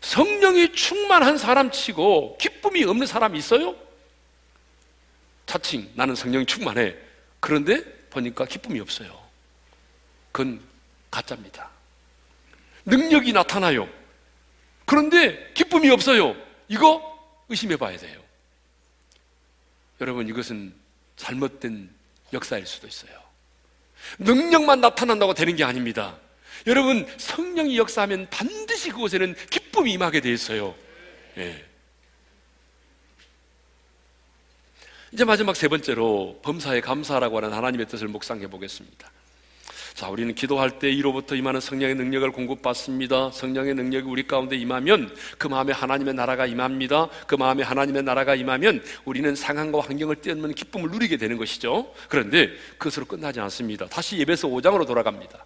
성령이 0.00 0.72
충만한 0.72 1.38
사람 1.38 1.70
치고 1.70 2.38
기쁨이 2.38 2.84
없는 2.84 3.06
사람 3.06 3.34
있어요? 3.34 3.74
자칭 5.46 5.90
나는 5.94 6.14
성령이 6.14 6.46
충만해. 6.46 6.94
그런데 7.40 7.82
보니까 8.10 8.44
기쁨이 8.44 8.80
없어요. 8.80 9.18
그건 10.30 10.60
가짜입니다. 11.10 11.70
능력이 12.84 13.32
나타나요. 13.32 13.88
그런데 14.88 15.52
기쁨이 15.52 15.90
없어요. 15.90 16.34
이거 16.66 17.02
의심해 17.50 17.76
봐야 17.76 17.98
돼요. 17.98 18.18
여러분, 20.00 20.26
이것은 20.26 20.72
잘못된 21.16 21.90
역사일 22.32 22.66
수도 22.66 22.86
있어요. 22.86 23.12
능력만 24.18 24.80
나타난다고 24.80 25.34
되는 25.34 25.54
게 25.56 25.62
아닙니다. 25.62 26.16
여러분, 26.66 27.06
성령이 27.18 27.76
역사하면 27.76 28.28
반드시 28.30 28.88
그곳에는 28.88 29.34
기쁨이 29.50 29.92
임하게 29.92 30.22
돼 30.22 30.32
있어요. 30.32 30.74
예. 31.36 31.66
이제 35.12 35.24
마지막 35.24 35.54
세 35.54 35.68
번째로 35.68 36.40
범사에 36.42 36.80
감사라고 36.80 37.36
하는 37.36 37.52
하나님의 37.52 37.88
뜻을 37.88 38.08
묵상해 38.08 38.46
보겠습니다. 38.46 39.10
자, 39.98 40.08
우리는 40.08 40.32
기도할 40.32 40.78
때 40.78 40.88
이로부터 40.88 41.34
임하는 41.34 41.60
성령의 41.60 41.96
능력을 41.96 42.30
공급받습니다. 42.30 43.32
성령의 43.32 43.74
능력이 43.74 44.06
우리 44.06 44.28
가운데 44.28 44.54
임하면 44.54 45.12
그 45.38 45.48
마음에 45.48 45.72
하나님의 45.72 46.14
나라가 46.14 46.46
임합니다. 46.46 47.08
그 47.26 47.34
마음에 47.34 47.64
하나님의 47.64 48.04
나라가 48.04 48.36
임하면 48.36 48.80
우리는 49.04 49.34
상황과 49.34 49.80
환경을 49.80 50.14
뛰어넘는 50.20 50.54
기쁨을 50.54 50.92
누리게 50.92 51.16
되는 51.16 51.36
것이죠. 51.36 51.92
그런데 52.08 52.52
그것으로 52.78 53.06
끝나지 53.06 53.40
않습니다. 53.40 53.88
다시 53.88 54.18
예배서 54.18 54.46
5장으로 54.46 54.86
돌아갑니다. 54.86 55.44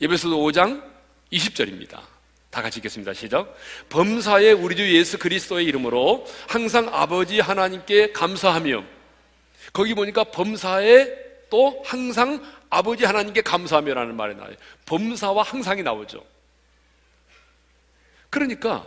예배서 0.00 0.28
5장 0.28 0.82
20절입니다. 1.30 2.00
다 2.48 2.62
같이 2.62 2.78
읽겠습니다. 2.78 3.12
시작. 3.12 3.54
범사에 3.90 4.52
우리 4.52 4.74
주 4.74 4.90
예수 4.96 5.18
그리스도의 5.18 5.66
이름으로 5.66 6.24
항상 6.48 6.88
아버지 6.90 7.40
하나님께 7.40 8.12
감사하며 8.12 8.82
거기 9.74 9.92
보니까 9.92 10.24
범사에 10.24 11.26
또 11.50 11.82
항상 11.84 12.42
아버지 12.70 13.04
하나님께 13.04 13.42
감사하며라는 13.42 14.16
말이 14.16 14.34
나와요. 14.34 14.54
범사와 14.86 15.42
항상이 15.42 15.82
나오죠. 15.82 16.24
그러니까 18.30 18.86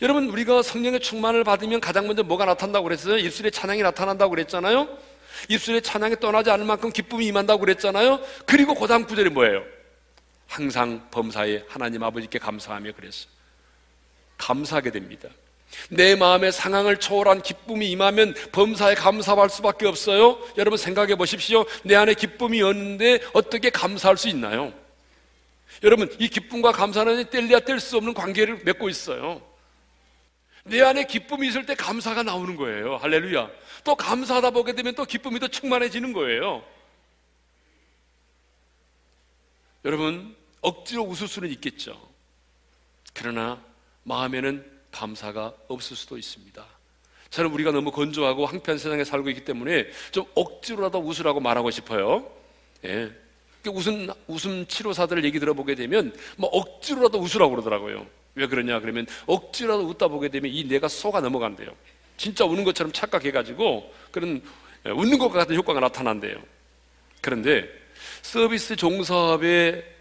여러분 0.00 0.28
우리가 0.28 0.62
성령의 0.62 1.00
충만을 1.00 1.44
받으면 1.44 1.80
가장 1.80 2.06
먼저 2.06 2.22
뭐가 2.22 2.44
나타난다고 2.44 2.84
그랬어요? 2.84 3.18
입술에 3.18 3.50
찬양이 3.50 3.82
나타난다고 3.82 4.30
그랬잖아요. 4.30 4.88
입술에 5.48 5.80
찬양이 5.80 6.16
떠나지 6.20 6.50
않을 6.50 6.64
만큼 6.64 6.90
기쁨이 6.90 7.26
임한다고 7.26 7.60
그랬잖아요. 7.60 8.20
그리고 8.46 8.74
그 8.74 8.86
다음 8.86 9.04
구절이 9.04 9.30
뭐예요? 9.30 9.64
항상 10.46 11.08
범사에 11.10 11.64
하나님 11.68 12.02
아버지께 12.02 12.38
감사하며 12.38 12.92
그랬어요. 12.92 13.30
감사하게 14.38 14.92
됩니다. 14.92 15.28
내 15.90 16.16
마음의 16.16 16.52
상황을 16.52 16.98
초월한 16.98 17.42
기쁨이 17.42 17.90
임하면 17.90 18.34
범사에 18.52 18.94
감사할 18.94 19.48
수밖에 19.50 19.86
없어요. 19.86 20.38
여러분 20.56 20.76
생각해 20.76 21.16
보십시오. 21.16 21.64
내 21.84 21.94
안에 21.94 22.14
기쁨이 22.14 22.62
없는데 22.62 23.20
어떻게 23.32 23.70
감사할 23.70 24.16
수 24.16 24.28
있나요? 24.28 24.72
여러분 25.82 26.14
이 26.18 26.28
기쁨과 26.28 26.72
감사는 26.72 27.30
뗄래야 27.30 27.60
뗄 27.60 27.80
수 27.80 27.96
없는 27.96 28.14
관계를 28.14 28.62
맺고 28.64 28.88
있어요. 28.88 29.42
내 30.64 30.82
안에 30.82 31.04
기쁨이 31.04 31.48
있을 31.48 31.64
때 31.64 31.74
감사가 31.74 32.22
나오는 32.22 32.56
거예요. 32.56 32.96
할렐루야. 32.96 33.48
또 33.84 33.94
감사하다 33.94 34.50
보게 34.50 34.74
되면 34.74 34.94
또 34.94 35.04
기쁨이 35.04 35.40
더 35.40 35.48
충만해지는 35.48 36.12
거예요. 36.12 36.62
여러분 39.84 40.36
억지로 40.60 41.04
웃을 41.04 41.28
수는 41.28 41.48
있겠죠. 41.50 41.98
그러나 43.14 43.62
마음에는 44.02 44.77
감사가 44.98 45.54
없을 45.68 45.96
수도 45.96 46.18
있습니다. 46.18 46.64
저는 47.30 47.52
우리가 47.52 47.70
너무 47.70 47.92
건조하고 47.92 48.46
황폐한 48.46 48.78
세상에 48.78 49.04
살고 49.04 49.28
있기 49.30 49.44
때문에 49.44 49.86
좀 50.10 50.24
억지로라도 50.34 50.98
웃으라고 50.98 51.40
말하고 51.40 51.70
싶어요. 51.70 52.28
예. 52.84 53.10
웃음, 53.66 54.08
웃음 54.26 54.66
치료사들 54.66 55.24
얘기 55.24 55.38
들어보게 55.38 55.74
되면 55.74 56.16
뭐 56.36 56.48
억지로라도 56.50 57.18
웃으라고 57.18 57.50
그러더라고요. 57.50 58.06
왜 58.34 58.46
그러냐 58.46 58.80
그러면 58.80 59.06
억지로라도 59.26 59.86
웃다 59.88 60.08
보게 60.08 60.28
되면 60.28 60.50
이 60.50 60.64
뇌가 60.64 60.88
쏘가 60.88 61.20
넘어간대요. 61.20 61.70
진짜 62.16 62.44
우는 62.44 62.64
것처럼 62.64 62.92
착각해가지고 62.92 63.94
그런 64.10 64.42
예, 64.86 64.90
웃는 64.90 65.18
것 65.18 65.28
같은 65.28 65.54
효과가 65.54 65.80
나타난대요. 65.80 66.42
그런데 67.20 67.68
서비스 68.22 68.74
종사업에 68.74 69.97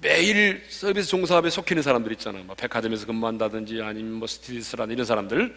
매일 0.00 0.64
서비스 0.68 1.08
종사업에 1.08 1.50
속히는 1.50 1.82
사람들 1.82 2.12
있잖아요. 2.12 2.44
뭐 2.44 2.54
백화점에서 2.54 3.06
근무한다든지 3.06 3.82
아니면 3.82 4.14
뭐 4.14 4.26
스티디스라는 4.26 4.94
이런 4.94 5.04
사람들 5.04 5.54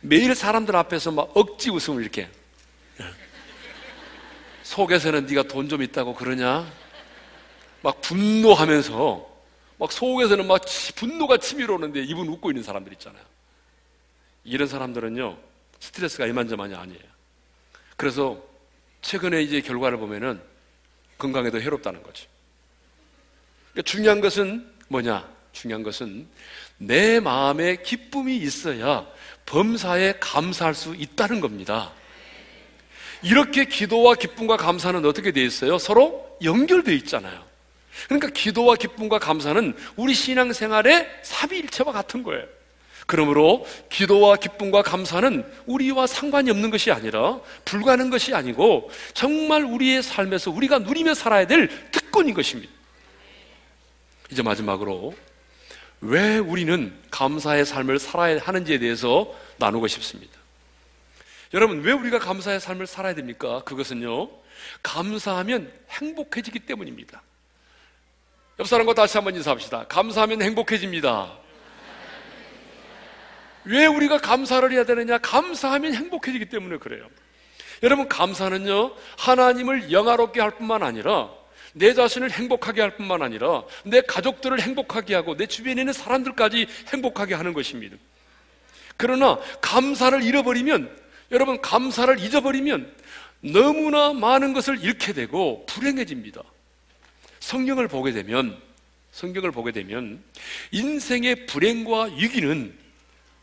매일 0.00 0.34
사람들 0.34 0.74
앞에서 0.74 1.12
막 1.12 1.30
억지 1.36 1.70
웃음을 1.70 2.02
이렇게 2.02 2.28
속에서는 4.64 5.26
네가 5.26 5.44
돈 5.44 5.68
좀 5.68 5.82
있다고 5.82 6.14
그러냐? 6.14 6.70
막 7.82 8.00
분노하면서 8.00 9.38
막 9.78 9.92
속에서는 9.92 10.46
막 10.46 10.62
분노가 10.96 11.36
치밀어 11.38 11.74
오는데 11.74 12.02
입은 12.02 12.26
웃고 12.28 12.50
있는 12.50 12.62
사람들 12.64 12.92
있잖아요. 12.94 13.22
이런 14.44 14.66
사람들은요 14.66 15.38
스트레스가 15.78 16.26
이만저만이 16.26 16.74
아니에요. 16.74 17.02
그래서 17.96 18.42
최근에 19.02 19.42
이제 19.42 19.60
결과를 19.60 19.98
보면은 19.98 20.40
건강에도 21.16 21.60
해롭다는 21.60 22.02
거죠. 22.02 22.28
그러니까 23.78 23.82
중요한 23.82 24.20
것은 24.20 24.66
뭐냐? 24.88 25.28
중요한 25.52 25.84
것은 25.84 26.26
내 26.78 27.20
마음에 27.20 27.76
기쁨이 27.76 28.36
있어야 28.36 29.06
범사에 29.46 30.14
감사할 30.18 30.74
수 30.74 30.96
있다는 30.96 31.40
겁니다. 31.40 31.92
이렇게 33.22 33.66
기도와 33.66 34.16
기쁨과 34.16 34.56
감사는 34.56 35.04
어떻게 35.04 35.30
되어 35.30 35.44
있어요? 35.44 35.78
서로 35.78 36.28
연결되어 36.42 36.92
있잖아요. 36.96 37.44
그러니까 38.06 38.30
기도와 38.30 38.74
기쁨과 38.74 39.20
감사는 39.20 39.76
우리 39.94 40.12
신앙생활의 40.12 41.08
삼위일체와 41.22 41.92
같은 41.92 42.24
거예요. 42.24 42.44
그러므로 43.06 43.64
기도와 43.90 44.36
기쁨과 44.36 44.82
감사는 44.82 45.44
우리와 45.66 46.08
상관이 46.08 46.50
없는 46.50 46.70
것이 46.70 46.90
아니라 46.90 47.40
불가능한 47.64 48.10
것이 48.10 48.34
아니고 48.34 48.90
정말 49.14 49.62
우리의 49.62 50.02
삶에서 50.02 50.50
우리가 50.50 50.80
누리며 50.80 51.14
살아야 51.14 51.46
될 51.46 51.68
특권인 51.92 52.34
것입니다. 52.34 52.77
이제 54.30 54.42
마지막으로 54.42 55.14
왜 56.00 56.38
우리는 56.38 56.96
감사의 57.10 57.64
삶을 57.66 57.98
살아야 57.98 58.38
하는지에 58.40 58.78
대해서 58.78 59.34
나누고 59.58 59.88
싶습니다. 59.88 60.38
여러분, 61.54 61.80
왜 61.82 61.92
우리가 61.92 62.18
감사의 62.18 62.60
삶을 62.60 62.86
살아야 62.86 63.14
됩니까? 63.14 63.62
그것은요, 63.64 64.28
감사하면 64.82 65.72
행복해지기 65.90 66.60
때문입니다. 66.60 67.22
옆 68.58 68.68
사람과 68.68 68.94
다시 68.94 69.16
한번 69.16 69.34
인사합시다. 69.34 69.86
감사하면 69.86 70.42
행복해집니다. 70.42 71.32
왜 73.64 73.86
우리가 73.86 74.18
감사를 74.18 74.70
해야 74.72 74.84
되느냐? 74.84 75.18
감사하면 75.18 75.94
행복해지기 75.94 76.46
때문에 76.46 76.78
그래요. 76.78 77.08
여러분, 77.82 78.08
감사는요, 78.08 78.94
하나님을 79.18 79.90
영화롭게 79.90 80.40
할 80.40 80.52
뿐만 80.52 80.82
아니라 80.82 81.30
내 81.78 81.94
자신을 81.94 82.30
행복하게 82.30 82.80
할 82.80 82.96
뿐만 82.96 83.22
아니라 83.22 83.62
내 83.84 84.00
가족들을 84.00 84.60
행복하게 84.60 85.14
하고 85.14 85.36
내 85.36 85.46
주변에 85.46 85.80
있는 85.80 85.92
사람들까지 85.92 86.66
행복하게 86.92 87.34
하는 87.34 87.52
것입니다. 87.52 87.96
그러나 88.96 89.38
감사를 89.60 90.22
잃어버리면 90.22 90.90
여러분 91.30 91.60
감사를 91.60 92.18
잊어버리면 92.18 92.92
너무나 93.40 94.12
많은 94.12 94.52
것을 94.52 94.82
잃게 94.82 95.12
되고 95.12 95.64
불행해집니다. 95.66 96.42
성경을 97.40 97.86
보게 97.88 98.10
되면 98.12 98.60
성경을 99.12 99.52
보게 99.52 99.72
되면 99.72 100.22
인생의 100.72 101.46
불행과 101.46 102.04
위기는 102.04 102.76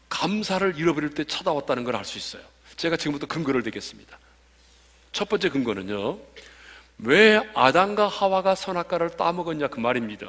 감사를 0.10 0.76
잃어버릴 0.78 1.12
때 1.12 1.24
찾아왔다는 1.24 1.84
걸 1.84 1.96
알 1.96 2.06
수 2.06 2.18
있어요. 2.18 2.44
제가 2.76 2.98
지금부터 2.98 3.26
근거를 3.26 3.64
대겠습니다. 3.64 4.20
첫 5.14 5.30
번째 5.30 5.50
근거는요. 5.50 6.20
왜 7.00 7.42
아담과 7.54 8.08
하와가 8.08 8.56
선악과를 8.56 9.12
따먹었냐 9.12 9.68
그 9.68 9.80
말입니다. 9.80 10.28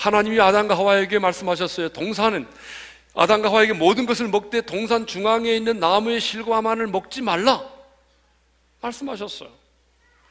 하나님이 0.00 0.40
아담과 0.40 0.76
하와에게 0.76 1.18
말씀하셨어요. 1.18 1.88
동산은 1.90 2.46
아담과 3.14 3.48
하와에게 3.48 3.72
모든 3.72 4.06
것을 4.06 4.28
먹되 4.28 4.60
동산 4.60 5.06
중앙에 5.06 5.54
있는 5.54 5.80
나무의 5.80 6.20
실과만을 6.20 6.86
먹지 6.88 7.22
말라 7.22 7.64
말씀하셨어요. 8.80 9.48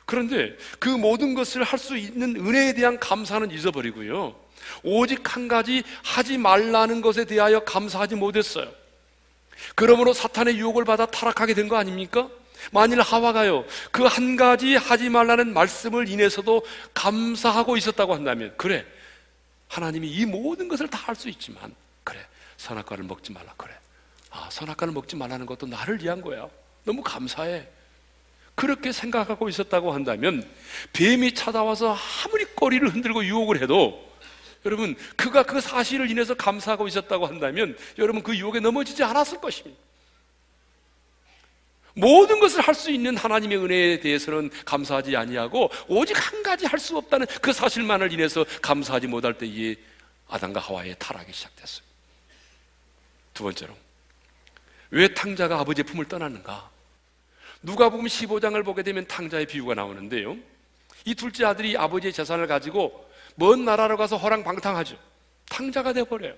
그런데 0.05 0.55
그 0.79 0.88
모든 0.88 1.33
것을 1.33 1.63
할 1.63 1.77
수 1.79 1.97
있는 1.97 2.36
은혜에 2.38 2.73
대한 2.73 2.97
감사는 2.99 3.51
잊어버리고요. 3.51 4.36
오직 4.83 5.36
한 5.36 5.47
가지 5.49 5.83
하지 6.03 6.38
말라는 6.38 7.01
것에 7.01 7.25
대하여 7.25 7.60
감사하지 7.62 8.15
못했어요. 8.15 8.71
그러므로 9.75 10.13
사탄의 10.13 10.57
유혹을 10.57 10.86
받아 10.86 11.05
타락하게 11.05 11.53
된 11.55 11.67
거 11.67 11.75
아닙니까? 11.77 12.29
만일 12.72 13.02
하와가요, 13.02 13.65
그 13.91 14.06
한 14.08 14.36
가지 14.36 14.76
하지 14.76 15.10
말라는 15.10 15.54
말씀을 15.54 16.08
인해서도 16.10 16.65
감사하고 16.93 17.78
있었다고 17.78 18.13
한다면, 18.13 18.54
그래. 18.58 18.86
하나님이 19.67 20.10
이 20.10 20.26
모든 20.26 20.67
것을 20.67 20.88
다 20.88 20.98
할 21.08 21.15
수 21.15 21.30
있지만, 21.30 21.74
그래. 22.04 22.20
선악과를 22.58 23.04
먹지 23.06 23.32
말라, 23.32 23.54
그래. 23.58 23.74
아, 24.32 24.48
선악과를 24.52 24.93
먹지 24.93 25.15
말라는 25.15 25.46
것도 25.46 25.67
나를 25.67 26.02
위한 26.02 26.22
거야. 26.22 26.48
너무 26.84 27.02
감사해. 27.02 27.67
그렇게 28.56 28.91
생각하고 28.91 29.50
있었다고 29.50 29.93
한다면, 29.93 30.50
뱀이 30.93 31.34
찾아와서 31.34 31.96
아무리 32.26 32.46
꼬리를 32.46 32.88
흔들고 32.89 33.24
유혹을 33.26 33.62
해도, 33.62 34.06
여러분, 34.65 34.96
그가 35.15 35.43
그 35.43 35.62
사실을 35.62 36.10
인해서 36.10 36.34
감사하고 36.34 36.88
있었다고 36.88 37.28
한다면, 37.28 37.78
여러분 38.00 38.24
그 38.24 38.36
유혹에 38.36 38.60
넘어지지 38.60 39.04
않았을 39.04 39.39
것입니다. 39.39 39.80
모든 41.97 42.39
것을 42.39 42.62
할 42.62 42.75
수 42.75 42.91
있는 42.91 43.17
하나님의 43.17 43.57
은혜에 43.57 43.99
대해서는 43.99 44.51
감사하지 44.65 45.15
아니하고 45.17 45.71
오직 45.88 46.13
한 46.15 46.43
가지 46.43 46.65
할 46.67 46.79
수 46.79 46.95
없다는 46.95 47.25
그 47.41 47.51
사실만을 47.51 48.13
인해서 48.13 48.45
감사하지 48.62 49.07
못할 49.07 49.33
때에 49.36 49.75
아담과 50.29 50.60
하와의 50.60 50.95
타락이 50.99 51.33
시작됐어요. 51.33 51.83
두 53.33 53.43
번째로 53.43 53.73
왜 54.91 55.07
탕자가 55.13 55.60
아버지의 55.60 55.86
품을 55.86 56.05
떠났는가? 56.07 56.69
누가 57.63 57.89
보면 57.89 58.05
15장을 58.07 58.63
보게 58.63 58.83
되면 58.83 59.07
탕자의 59.07 59.47
비유가 59.47 59.73
나오는데요. 59.73 60.38
이 61.05 61.15
둘째 61.15 61.45
아들이 61.45 61.75
아버지의 61.75 62.13
재산을 62.13 62.45
가지고 62.45 63.10
먼 63.36 63.65
나라로 63.65 63.97
가서 63.97 64.17
허랑방탕하죠. 64.17 64.97
탕자가 65.49 65.93
되어버려요. 65.93 66.36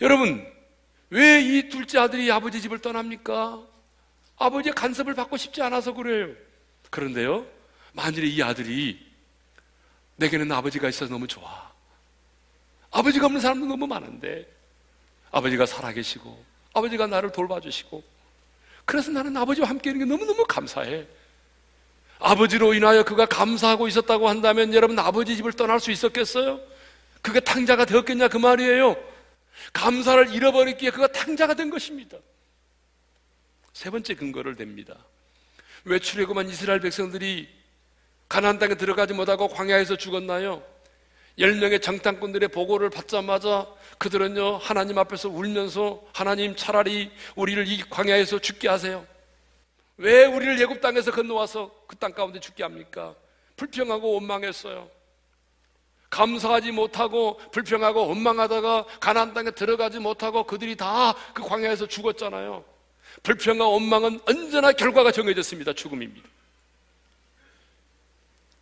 여러분, 0.00 0.44
왜 1.10 1.40
이 1.40 1.68
둘째 1.68 1.98
아들이 2.00 2.30
아버지 2.30 2.60
집을 2.60 2.80
떠납니까? 2.80 3.62
아버지의 4.38 4.74
간섭을 4.74 5.14
받고 5.14 5.36
싶지 5.36 5.62
않아서 5.62 5.92
그래요. 5.92 6.34
그런데요, 6.90 7.46
만일에 7.92 8.26
이 8.26 8.42
아들이 8.42 9.06
내게는 10.16 10.50
아버지가 10.50 10.88
있어서 10.88 11.12
너무 11.12 11.26
좋아. 11.26 11.70
아버지가 12.90 13.26
없는 13.26 13.40
사람도 13.40 13.66
너무 13.66 13.86
많은데, 13.86 14.48
아버지가 15.30 15.66
살아계시고, 15.66 16.44
아버지가 16.74 17.06
나를 17.06 17.32
돌봐주시고, 17.32 18.02
그래서 18.84 19.10
나는 19.10 19.36
아버지와 19.36 19.68
함께 19.68 19.90
있는 19.90 20.06
게 20.06 20.10
너무너무 20.10 20.46
감사해. 20.46 21.06
아버지로 22.20 22.74
인하여 22.74 23.04
그가 23.04 23.26
감사하고 23.26 23.86
있었다고 23.86 24.28
한다면 24.28 24.74
여러분 24.74 24.98
아버지 24.98 25.36
집을 25.36 25.52
떠날 25.52 25.78
수 25.78 25.90
있었겠어요? 25.90 26.60
그가 27.22 27.40
탕자가 27.40 27.84
되었겠냐 27.84 28.28
그 28.28 28.38
말이에요. 28.38 28.96
감사를 29.72 30.32
잃어버렸기에 30.34 30.90
그가 30.90 31.08
탕자가 31.08 31.54
된 31.54 31.70
것입니다. 31.70 32.16
세 33.78 33.90
번째 33.90 34.12
근거를 34.16 34.56
댑니다. 34.56 34.96
왜 35.84 36.00
출애굽한 36.00 36.48
이스라엘 36.48 36.80
백성들이 36.80 37.48
가나안 38.28 38.58
땅에 38.58 38.74
들어가지 38.74 39.14
못하고 39.14 39.46
광야에서 39.46 39.94
죽었나요? 39.96 40.64
열 41.38 41.54
명의 41.54 41.80
정탐꾼들의 41.80 42.48
보고를 42.48 42.90
받자마자 42.90 43.68
그들은요 43.98 44.56
하나님 44.56 44.98
앞에서 44.98 45.28
울면서 45.28 46.02
하나님 46.12 46.56
차라리 46.56 47.12
우리를 47.36 47.68
이 47.68 47.80
광야에서 47.88 48.40
죽게 48.40 48.66
하세요. 48.66 49.06
왜 49.96 50.24
우리를 50.24 50.58
예굽 50.60 50.80
땅에서 50.80 51.12
건너와서 51.12 51.70
그 51.86 51.94
땅 51.94 52.12
가운데 52.14 52.40
죽게 52.40 52.64
합니까? 52.64 53.14
불평하고 53.54 54.14
원망했어요. 54.14 54.90
감사하지 56.10 56.72
못하고 56.72 57.38
불평하고 57.52 58.08
원망하다가 58.08 58.86
가나안 58.98 59.34
땅에 59.34 59.52
들어가지 59.52 60.00
못하고 60.00 60.42
그들이 60.42 60.74
다 60.74 61.14
그 61.32 61.44
광야에서 61.44 61.86
죽었잖아요. 61.86 62.77
불평과 63.22 63.66
원망은 63.66 64.20
언제나 64.26 64.72
결과가 64.72 65.12
정해졌습니다. 65.12 65.72
죽음입니다. 65.72 66.28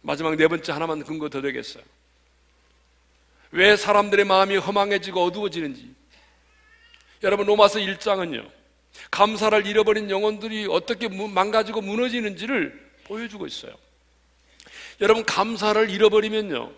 마지막 0.03 0.37
네 0.37 0.47
번째 0.47 0.73
하나만 0.73 1.05
근거 1.05 1.29
더 1.29 1.41
되겠어요. 1.41 1.83
왜 3.51 3.77
사람들의 3.77 4.25
마음이 4.25 4.57
허망해지고 4.57 5.25
어두워지는지. 5.25 5.95
여러분 7.23 7.47
로마서 7.47 7.79
1장은요. 7.81 8.49
감사를 9.11 9.67
잃어버린 9.67 10.11
영혼들이 10.11 10.67
어떻게 10.71 11.09
망가지고 11.09 11.81
무너지는지를 11.81 12.91
보여주고 13.05 13.47
있어요. 13.47 13.75
여러분 15.01 15.25
감사를 15.25 15.91
잃어버리면요. 15.91 16.73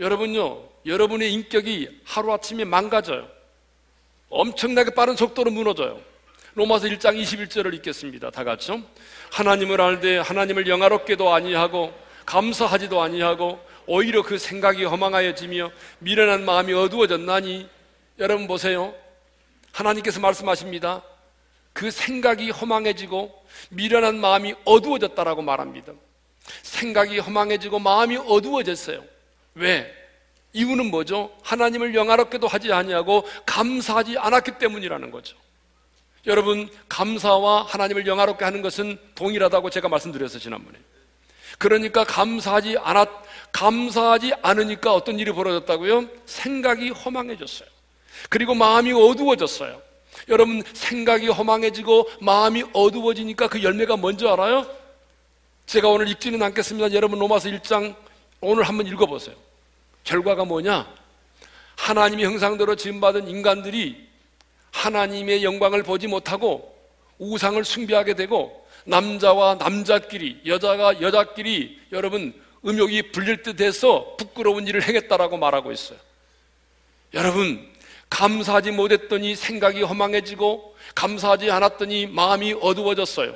여러분요. 0.00 0.68
여러분의 0.86 1.32
인격이 1.32 2.02
하루아침에 2.04 2.64
망가져요. 2.64 3.28
엄청나게 4.30 4.94
빠른 4.94 5.16
속도로 5.16 5.50
무너져요. 5.50 6.00
로마서 6.54 6.86
1장 6.88 7.20
21절을 7.20 7.72
읽겠습니다. 7.74 8.30
다 8.30 8.44
같이요. 8.44 8.82
하나님을 9.32 9.80
알되 9.80 10.18
하나님을 10.18 10.66
영화롭게도 10.66 11.32
아니하고 11.32 11.94
감사하지도 12.26 13.00
아니하고 13.00 13.58
오히려 13.86 14.22
그 14.22 14.36
생각이 14.36 14.84
허망하여지며 14.84 15.70
미련한 16.00 16.44
마음이 16.44 16.74
어두워졌나니 16.74 17.68
여러분 18.18 18.46
보세요. 18.46 18.94
하나님께서 19.72 20.20
말씀하십니다. 20.20 21.02
그 21.72 21.90
생각이 21.90 22.50
허망해지고 22.50 23.32
미련한 23.70 24.20
마음이 24.20 24.54
어두워졌다라고 24.66 25.40
말합니다. 25.40 25.94
생각이 26.62 27.18
허망해지고 27.18 27.78
마음이 27.78 28.18
어두워졌어요. 28.18 29.02
왜? 29.54 29.90
이유는 30.52 30.90
뭐죠? 30.90 31.34
하나님을 31.42 31.94
영화롭게도 31.94 32.46
하지 32.46 32.70
아니하고 32.74 33.26
감사하지 33.46 34.18
않았기 34.18 34.58
때문이라는 34.58 35.10
거죠. 35.10 35.41
여러분, 36.26 36.68
감사와 36.88 37.64
하나님을 37.64 38.06
영화롭게 38.06 38.44
하는 38.44 38.62
것은 38.62 38.98
동일하다고 39.14 39.70
제가 39.70 39.88
말씀드렸어요, 39.88 40.38
지난번에. 40.38 40.78
그러니까 41.58 42.04
감사하지 42.04 42.78
않았, 42.78 43.08
감사하지 43.52 44.34
않으니까 44.40 44.94
어떤 44.94 45.18
일이 45.18 45.32
벌어졌다고요? 45.32 46.06
생각이 46.26 46.90
허망해졌어요. 46.90 47.68
그리고 48.28 48.54
마음이 48.54 48.92
어두워졌어요. 48.92 49.82
여러분, 50.28 50.62
생각이 50.72 51.26
허망해지고 51.26 52.08
마음이 52.20 52.64
어두워지니까 52.72 53.48
그 53.48 53.62
열매가 53.62 53.96
뭔지 53.96 54.26
알아요? 54.26 54.66
제가 55.66 55.88
오늘 55.88 56.08
읽지는 56.08 56.40
않겠습니다. 56.42 56.92
여러분, 56.92 57.18
로마서 57.18 57.48
1장 57.48 57.96
오늘 58.40 58.64
한번 58.64 58.86
읽어보세요. 58.86 59.34
결과가 60.04 60.44
뭐냐? 60.44 60.88
하나님의 61.76 62.24
형상대로 62.26 62.76
지음받은 62.76 63.28
인간들이 63.28 64.11
하나님의 64.72 65.44
영광을 65.44 65.82
보지 65.82 66.08
못하고 66.08 66.74
우상을 67.18 67.62
숭배하게 67.64 68.14
되고 68.14 68.66
남자와 68.84 69.56
남자끼리 69.56 70.40
여자가 70.44 71.00
여자끼리 71.00 71.78
여러분 71.92 72.34
음욕이 72.66 73.12
불릴 73.12 73.42
듯 73.42 73.60
해서 73.60 74.16
부끄러운 74.18 74.66
일을 74.66 74.82
행했다라고 74.82 75.36
말하고 75.36 75.72
있어요. 75.72 75.98
여러분 77.14 77.70
감사하지 78.10 78.72
못했더니 78.72 79.36
생각이 79.36 79.82
허망해지고 79.82 80.76
감사하지 80.94 81.50
않았더니 81.50 82.06
마음이 82.06 82.54
어두워졌어요. 82.60 83.34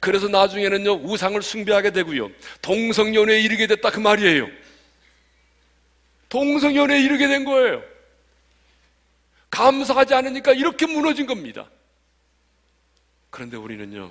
그래서 0.00 0.28
나중에는요 0.28 0.92
우상을 1.04 1.40
숭배하게 1.42 1.90
되고요 1.90 2.30
동성연애에 2.60 3.40
이르게 3.40 3.66
됐다 3.66 3.90
그 3.90 4.00
말이에요. 4.00 4.48
동성연애에 6.28 7.00
이르게 7.00 7.28
된 7.28 7.44
거예요. 7.44 7.82
감사하지 9.52 10.14
않으니까 10.14 10.52
이렇게 10.52 10.86
무너진 10.86 11.26
겁니다. 11.26 11.68
그런데 13.28 13.58
우리는요, 13.58 14.10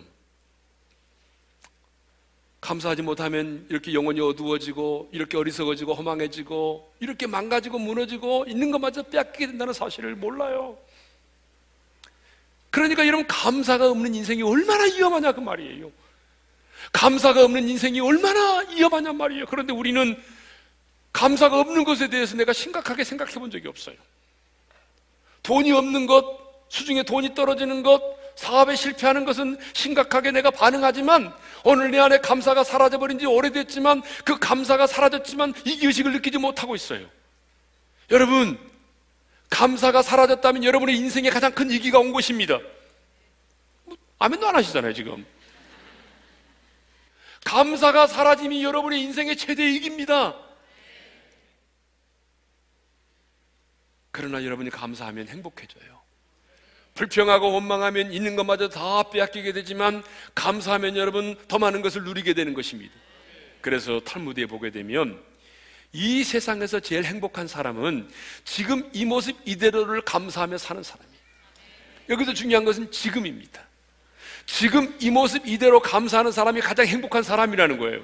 감사하지 2.62 3.02
못하면 3.02 3.66
이렇게 3.70 3.92
영혼이 3.92 4.22
어두워지고, 4.22 5.10
이렇게 5.12 5.38
어리석어지고, 5.38 5.96
허망해지고, 5.96 6.94
이렇게 7.00 7.26
망가지고, 7.26 7.80
무너지고, 7.80 8.46
있는 8.48 8.70
것마저 8.70 9.02
빼앗기게 9.02 9.48
된다는 9.48 9.74
사실을 9.74 10.16
몰라요. 10.16 10.78
그러니까 12.70 13.08
여러분, 13.08 13.26
감사가 13.28 13.89
없는 13.89 14.14
인생이 14.14 14.44
얼마나 14.44 14.84
위험하냐, 14.84 15.32
그 15.32 15.39
말이에요. 15.39 15.92
감사가 16.94 17.44
없는 17.46 17.68
인생이 17.68 18.00
얼마나 18.00 18.60
위험하냐 18.70 19.14
말이에요. 19.14 19.46
그런데 19.48 19.74
우리는 19.74 20.22
감사가 21.14 21.60
없는 21.60 21.84
것에 21.84 22.10
대해서 22.10 22.36
내가 22.36 22.54
심각하게 22.54 23.04
생각해 23.04 23.34
본 23.34 23.50
적이 23.50 23.70
없어요. 23.70 23.96
돈이 25.44 25.72
없는 25.72 26.06
것, 26.06 26.26
수중에 26.70 27.04
돈이 27.04 27.34
떨어지는 27.36 27.84
것, 27.84 28.02
사업에 28.36 28.76
실패하는 28.76 29.26
것은 29.26 29.58
심각하게 29.74 30.32
내가 30.32 30.52
반응하지만 30.52 31.34
오늘 31.64 31.92
내 31.92 32.00
안에 32.00 32.20
감사가 32.20 32.64
사라져버린 32.64 33.20
지 33.20 33.26
오래됐지만 33.26 34.02
그 34.26 34.39
감사가 34.39 34.88
사라졌지만 34.88 35.54
이기의식을 35.66 36.14
느끼지 36.14 36.38
못하고 36.38 36.76
있어요. 36.76 37.06
여러분, 38.10 38.58
감사가 39.50 40.02
사라졌다면 40.02 40.64
여러분의 40.64 40.96
인생에 40.98 41.30
가장 41.30 41.52
큰 41.52 41.70
위기가 41.70 42.00
온 42.00 42.14
것입니다. 42.14 42.60
뭐, 43.86 43.98
아멘도 44.20 44.48
안 44.48 44.56
하시잖아요, 44.56 44.94
지금. 44.94 45.26
감사가 47.46 48.08
사라짐이 48.08 48.64
여러분의 48.64 49.02
인생의 49.02 49.36
최대 49.36 49.66
위기입니다. 49.66 50.36
그러나 54.12 54.43
여러분이 54.43 54.70
감사하면 54.70 55.28
행복해져요. 55.28 56.01
불평하고 56.93 57.53
원망하면 57.53 58.12
있는 58.12 58.36
것마저 58.36 58.68
다 58.68 59.09
빼앗기게 59.09 59.53
되지만 59.53 60.03
감사하면 60.36 60.97
여러분 60.97 61.38
더 61.47 61.57
많은 61.57 61.82
것을 61.82 62.03
누리게 62.03 62.34
되는 62.34 62.53
것입니다. 62.53 62.93
그래서 63.62 64.01
탈무드에 64.01 64.45
보게 64.45 64.72
되면 64.72 65.22
이 65.93 66.24
세상에서 66.24 66.80
제일 66.80 67.03
행복한 67.03 67.47
사람은 67.47 68.09
지금 68.43 68.89
이 68.93 69.05
모습 69.05 69.38
이대로를 69.45 70.01
감사하며 70.01 70.57
사는 70.57 70.84
사람이에요. 70.84 71.22
여기서 72.09 72.34
중요한 72.34 72.66
것은 72.66 72.91
지금입니다. 72.91 73.62
지금 74.45 74.95
이 74.99 75.09
모습 75.12 75.47
이대로 75.47 75.80
감사하는 75.80 76.32
사람이 76.32 76.62
가장 76.62 76.86
행복한 76.88 77.24
사람이라는 77.24 77.78
거예요. 77.78 78.03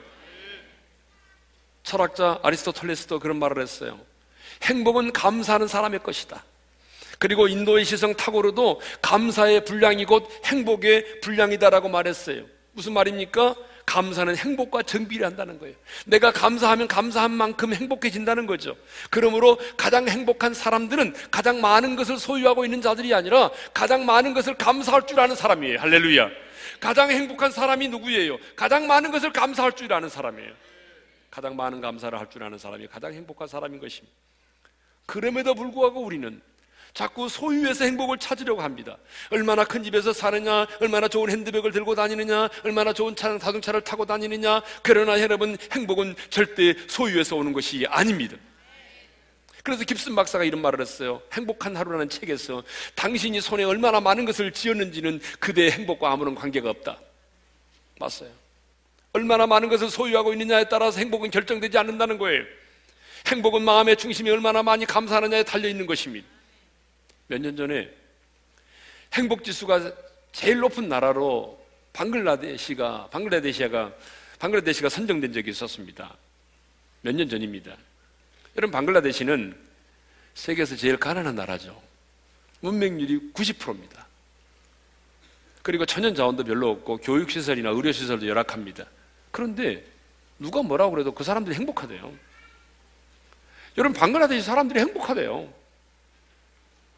철학자 1.83 2.39
아리스토텔레스도 2.43 3.19
그런 3.19 3.39
말을 3.39 3.61
했어요. 3.61 3.99
행복은 4.63 5.13
감사하는 5.13 5.67
사람의 5.67 6.01
것이다. 6.03 6.43
그리고 7.19 7.47
인도의 7.47 7.85
시성 7.85 8.13
타고르도 8.15 8.79
감사의 9.01 9.65
분량이 9.65 10.05
곧 10.05 10.29
행복의 10.45 11.21
분량이다라고 11.21 11.89
말했어요. 11.89 12.43
무슨 12.73 12.93
말입니까? 12.93 13.55
감사는 13.87 14.35
행복과 14.35 14.83
정비례한다는 14.83 15.59
거예요. 15.59 15.73
내가 16.05 16.31
감사하면 16.31 16.89
감사한 16.89 17.31
만큼 17.31 17.73
행복해진다는 17.73 18.45
거죠. 18.45 18.75
그러므로 19.09 19.57
가장 19.77 20.07
행복한 20.09 20.53
사람들은 20.53 21.15
가장 21.31 21.61
많은 21.61 21.95
것을 21.95 22.17
소유하고 22.19 22.65
있는 22.65 22.81
자들이 22.81 23.13
아니라 23.13 23.49
가장 23.73 24.05
많은 24.05 24.33
것을 24.33 24.55
감사할 24.55 25.07
줄 25.07 25.19
아는 25.21 25.35
사람이에요. 25.35 25.79
할렐루야. 25.79 26.29
가장 26.81 27.09
행복한 27.09 27.49
사람이 27.49 27.87
누구예요? 27.87 28.37
가장 28.57 28.87
많은 28.87 29.09
것을 29.09 29.31
감사할 29.31 29.71
줄 29.71 29.91
아는 29.93 30.09
사람이에요. 30.09 30.51
가장 31.31 31.55
많은 31.55 31.79
감사를 31.79 32.19
할 32.19 32.27
줄 32.29 32.43
아는 32.43 32.57
사람이 32.57 32.87
가장 32.87 33.13
행복한 33.13 33.47
사람인 33.47 33.79
것입니다. 33.79 34.13
그럼에도 35.07 35.55
불구하고 35.55 36.01
우리는 36.01 36.39
자꾸 36.93 37.29
소유에서 37.29 37.85
행복을 37.85 38.17
찾으려고 38.17 38.61
합니다. 38.61 38.97
얼마나 39.31 39.63
큰 39.63 39.83
집에서 39.83 40.13
사느냐, 40.13 40.65
얼마나 40.81 41.07
좋은 41.07 41.29
핸드백을 41.29 41.71
들고 41.71 41.95
다니느냐, 41.95 42.49
얼마나 42.63 42.91
좋은 42.91 43.15
차, 43.15 43.37
자동차를 43.37 43.81
타고 43.81 44.05
다니느냐. 44.05 44.61
그러나 44.81 45.19
여러분, 45.21 45.57
행복은 45.71 46.15
절대 46.29 46.73
소유에서 46.87 47.35
오는 47.35 47.53
것이 47.53 47.85
아닙니다. 47.87 48.35
그래서 49.63 49.83
깁슨 49.83 50.15
박사가 50.15 50.43
이런 50.43 50.61
말을 50.61 50.81
했어요. 50.81 51.21
행복한 51.33 51.75
하루라는 51.75 52.09
책에서 52.09 52.63
당신이 52.95 53.41
손에 53.41 53.63
얼마나 53.63 53.99
많은 53.99 54.25
것을 54.25 54.51
지었는지는 54.51 55.19
그대의 55.39 55.71
행복과 55.71 56.11
아무런 56.11 56.33
관계가 56.33 56.69
없다. 56.69 56.97
맞어요. 57.99 58.29
얼마나 59.13 59.45
많은 59.45 59.69
것을 59.69 59.89
소유하고 59.89 60.33
있느냐에 60.33 60.67
따라서 60.67 60.99
행복은 60.99 61.31
결정되지 61.31 61.77
않는다는 61.77 62.17
거예요. 62.17 62.43
행복은 63.27 63.61
마음의 63.61 63.97
중심이 63.97 64.29
얼마나 64.29 64.63
많이 64.63 64.85
감사하느냐에 64.85 65.43
달려 65.43 65.67
있는 65.67 65.85
것입니다. 65.85 66.27
몇 67.27 67.39
년 67.41 67.55
전에 67.57 67.89
행복 69.13 69.43
지수가 69.43 69.91
제일 70.31 70.59
높은 70.59 70.87
나라로 70.87 71.59
방글라데시가 71.93 73.09
방글라데시아가 73.11 73.91
방글라데시가 74.39 74.87
선정된 74.89 75.33
적이 75.33 75.49
있었습니다. 75.51 76.15
몇 77.01 77.13
년 77.15 77.27
전입니다. 77.27 77.75
여러분 78.55 78.71
방글라데시는 78.71 79.55
세계에서 80.35 80.75
제일 80.75 80.97
가난한 80.97 81.35
나라죠. 81.35 81.81
문맹률이 82.61 83.33
90%입니다. 83.33 84.07
그리고 85.63 85.85
천연 85.85 86.15
자원도 86.15 86.45
별로 86.45 86.69
없고 86.71 86.97
교육 86.97 87.29
시설이나 87.29 87.69
의료 87.71 87.91
시설도 87.91 88.25
열악합니다. 88.27 88.85
그런데 89.31 89.83
누가 90.39 90.61
뭐라고 90.61 90.91
그래도 90.91 91.11
그 91.13 91.23
사람들이 91.23 91.55
행복하대요. 91.55 92.13
여러분 93.77 93.93
방글라데시 93.97 94.41
사람들이 94.41 94.79
행복하대요. 94.79 95.47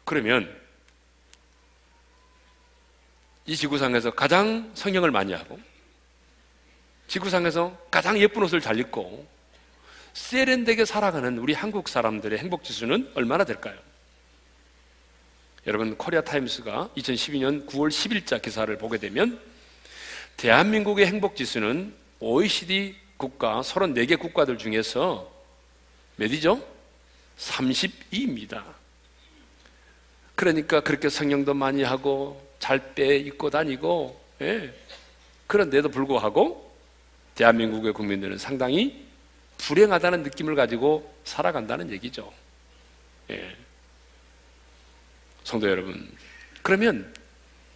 그러면 0.04 0.58
이 3.46 3.54
지구상에서 3.54 4.12
가장 4.12 4.70
성형을 4.74 5.10
많이 5.10 5.32
하고 5.32 5.58
지구상에서 7.08 7.76
가장 7.90 8.18
예쁜 8.18 8.42
옷을 8.44 8.60
잘 8.60 8.78
입고 8.78 9.26
세련되게 10.14 10.84
살아가는 10.84 11.38
우리 11.38 11.52
한국 11.52 11.88
사람들의 11.88 12.38
행복 12.38 12.64
지수는 12.64 13.10
얼마나 13.14 13.44
될까요? 13.44 13.76
여러분 15.66 15.96
코리아 15.96 16.22
타임스가 16.22 16.90
2012년 16.96 17.66
9월 17.66 17.90
10일자 17.90 18.40
기사를 18.40 18.74
보게 18.78 18.98
되면 18.98 19.38
대한민국의 20.38 21.06
행복 21.06 21.36
지수는 21.36 21.94
OECD 22.20 22.96
국가 23.18 23.60
34개 23.60 24.18
국가들 24.18 24.56
중에서 24.56 25.39
몇이죠? 26.20 26.62
32입니다. 27.38 28.62
그러니까 30.34 30.80
그렇게 30.80 31.08
성령도 31.08 31.54
많이 31.54 31.82
하고 31.82 32.46
잘 32.58 32.94
빼 32.94 33.16
입고 33.16 33.48
다니고 33.48 34.20
예. 34.42 34.72
그런데도 35.46 35.88
불구하고 35.88 36.76
대한민국의 37.34 37.94
국민들은 37.94 38.36
상당히 38.36 39.06
불행하다는 39.56 40.22
느낌을 40.22 40.54
가지고 40.54 41.10
살아간다는 41.24 41.90
얘기죠. 41.90 42.30
예. 43.30 43.56
성도 45.44 45.70
여러분, 45.70 46.10
그러면 46.62 47.14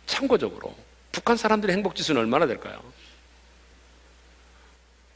참고적으로 0.07 0.77
북한 1.13 1.39
사람들의 1.39 1.75
행복 1.75 1.97
지수는 1.97 2.21
얼마나 2.21 2.47
될까요? 2.47 2.83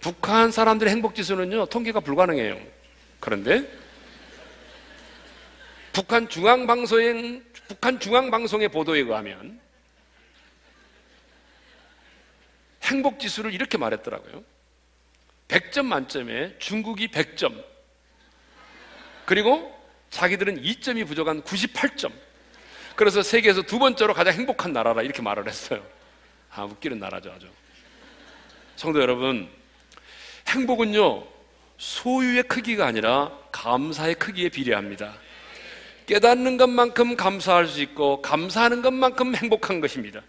북한 0.01 0.51
사람들의 0.51 0.91
행복 0.91 1.15
지수는요, 1.15 1.67
통계가 1.67 2.01
불가능해요. 2.01 2.78
그런데 3.21 3.69
북한 5.93 6.29
중앙방송의 6.29 7.43
북한 7.69 8.01
중앙방송의 8.01 8.69
보도에 8.69 9.01
의하면 9.01 9.61
행복 12.85 13.21
지수를 13.21 13.53
이렇게 13.53 13.77
말했더라고요. 13.77 14.43
100점 15.49 15.85
만점에 15.87 16.57
중국이 16.59 17.09
100점. 17.09 17.63
그리고 19.27 19.77
자기들은 20.11 20.63
2점이 20.63 21.07
부족한 21.07 21.43
98점. 21.43 22.13
그래서 22.97 23.23
세계에서 23.23 23.63
두 23.63 23.79
번째로 23.79 24.15
가장 24.15 24.35
행복한 24.35 24.73
나라라 24.73 25.03
이렇게 25.03 25.23
말을 25.23 25.47
했어요. 25.47 25.85
아, 26.51 26.65
웃기는 26.65 26.99
나라죠, 26.99 27.31
아주. 27.31 27.49
성도 28.77 29.01
여러분, 29.01 29.49
행복은요, 30.49 31.27
소유의 31.79 32.45
크기가 32.45 32.87
아니라 32.87 33.33
감사의 33.53 34.17
크기에 34.17 34.49
비례합니다. 34.51 35.15
깨닫는 36.07 36.57
것만큼 36.57 37.17
감사할 37.17 37.67
수 37.67 37.81
있고, 37.83 38.23
감사하는 38.23 38.83
것만큼 38.83 39.35
행복한 39.37 39.81
것입니다. 39.81 40.21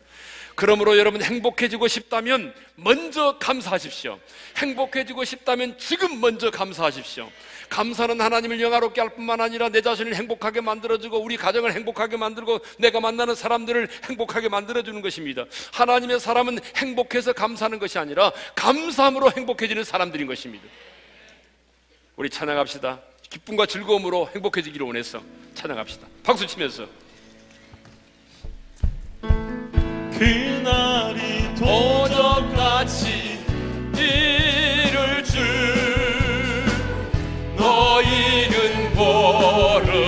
그러므로 0.56 0.98
여러분 0.98 1.22
행복해지고 1.22 1.88
싶다면 1.88 2.54
먼저 2.76 3.38
감사하십시오. 3.40 4.20
행복해지고 4.58 5.24
싶다면 5.24 5.78
지금 5.78 6.20
먼저 6.20 6.52
감사하십시오. 6.52 7.32
감사는 7.70 8.20
하나님을 8.20 8.60
영화롭게 8.60 9.00
할 9.00 9.12
뿐만 9.12 9.40
아니라 9.40 9.70
내 9.70 9.80
자신을 9.82 10.16
행복하게 10.16 10.60
만들어주고 10.60 11.18
우리 11.18 11.38
가정을 11.38 11.72
행복하게 11.72 12.18
만들고 12.18 12.60
내가 12.78 13.00
만나는 13.00 13.36
사람들을 13.36 13.88
행복하게 14.10 14.50
만들어주는 14.50 15.02
것입니다. 15.02 15.46
하나님의 15.72 16.20
사람은 16.20 16.60
행복해서 16.76 17.32
감사하는 17.32 17.80
것이 17.80 17.98
아니라 17.98 18.34
감사함으로 18.56 19.32
행복해지는 19.32 19.86
사람들인 19.86 20.28
것입니다. 20.28 20.66
우리 22.20 22.30
찬양합시다. 22.30 23.00
기쁨과 23.30 23.66
즐거움으로 23.66 24.30
행복해지기를 24.36 24.86
원해서 24.86 25.22
찬양합시다. 25.54 26.06
박수 26.22 26.46
치면서. 26.46 26.86
그날이 30.12 31.56
도적같이 31.56 33.40
이를 33.96 35.24
줄 35.24 35.40
너희는 37.56 38.94
보라 38.96 39.99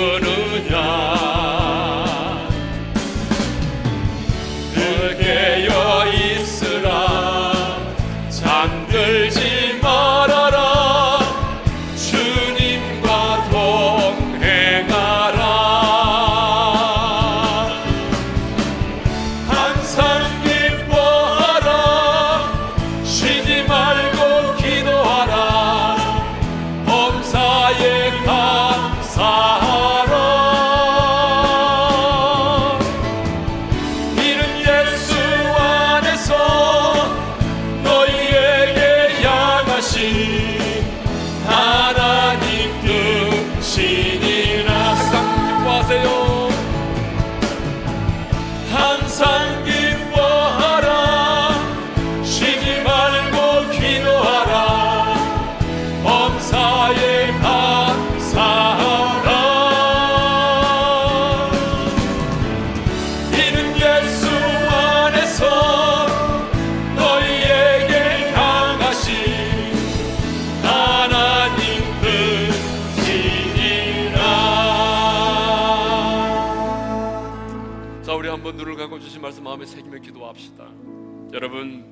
여러분 81.42 81.84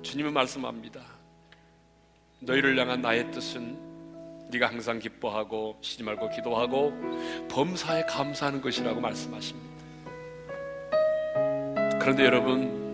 주님은 0.00 0.32
말씀합니다. 0.32 1.02
너희를 2.40 2.78
향한 2.78 3.02
나의 3.02 3.30
뜻은 3.30 3.76
네가 4.50 4.68
항상 4.68 4.98
기뻐하고 4.98 5.76
쉬지 5.82 6.02
말고 6.02 6.30
기도하고 6.30 6.94
범사에 7.50 8.06
감사하는 8.06 8.62
것이라고 8.62 8.98
말씀하십니다. 8.98 9.76
그런데 12.00 12.24
여러분 12.24 12.86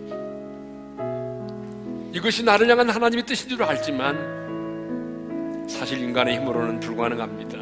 이것이 2.12 2.42
나를 2.42 2.68
향한 2.68 2.90
하나님의 2.90 3.24
뜻인 3.24 3.50
줄 3.50 3.62
알지만 3.62 5.68
사실 5.68 6.00
인간의 6.00 6.38
힘으로는 6.38 6.80
불가능합니다. 6.80 7.58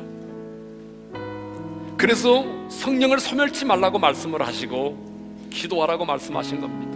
그래서 1.99 2.47
성령을 2.71 3.21
소멸치 3.21 3.67
말라고 3.67 3.99
말씀을 3.99 4.41
하시고 4.41 5.51
기도하라고 5.51 6.07
말씀하신 6.07 6.63
겁니다. 6.63 6.90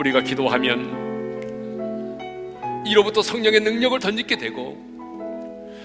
우리가 0.00 0.22
기도하면 0.22 1.10
이로부터 2.86 3.20
성령의 3.22 3.60
능력을 3.60 3.98
던지게 3.98 4.38
되고 4.38 4.78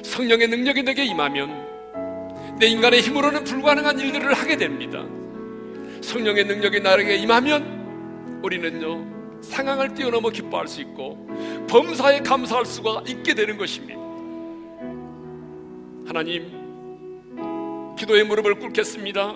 성령의 0.03 0.47
능력이 0.47 0.84
내게 0.84 1.03
임하면 1.03 2.55
내 2.57 2.68
인간의 2.68 3.01
힘으로는 3.01 3.43
불가능한 3.43 3.99
일들을 3.99 4.34
하게 4.34 4.55
됩니다. 4.55 5.03
성령의 6.01 6.45
능력이 6.45 6.80
나에게 6.80 7.18
임하면 7.18 8.39
우리는요 8.41 9.41
상황을 9.41 9.93
뛰어넘어 9.93 10.30
기뻐할 10.30 10.68
수 10.68 10.80
있고 10.82 11.28
범사에 11.68 12.20
감사할 12.20 12.66
수가 12.66 13.03
있게 13.07 13.34
되는 13.34 13.57
것입니다. 13.57 13.99
하나님 16.07 17.95
기도의 17.97 18.24
무릎을 18.24 18.59
꿇겠습니다. 18.59 19.36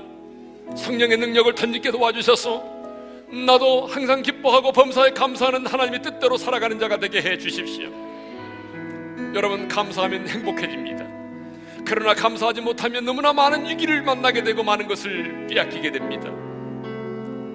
성령의 0.77 1.17
능력을 1.17 1.53
던지게 1.53 1.91
도와주셔서 1.91 2.78
나도 3.31 3.85
항상 3.85 4.23
기뻐하고 4.23 4.71
범사에 4.71 5.11
감사하는 5.11 5.67
하나님의 5.67 6.01
뜻대로 6.01 6.35
살아가는 6.37 6.79
자가 6.79 6.97
되게 6.97 7.21
해 7.21 7.37
주십시오. 7.37 7.89
여러분 9.35 9.67
감사하면 9.67 10.27
행복해집니다. 10.27 11.07
그러나 11.85 12.13
감사하지 12.13 12.61
못하면 12.61 13.05
너무나 13.05 13.31
많은 13.31 13.67
위기를 13.69 14.01
만나게 14.01 14.43
되고 14.43 14.63
많은 14.63 14.87
것을 14.87 15.47
빼앗기게 15.47 15.91
됩니다. 15.91 16.29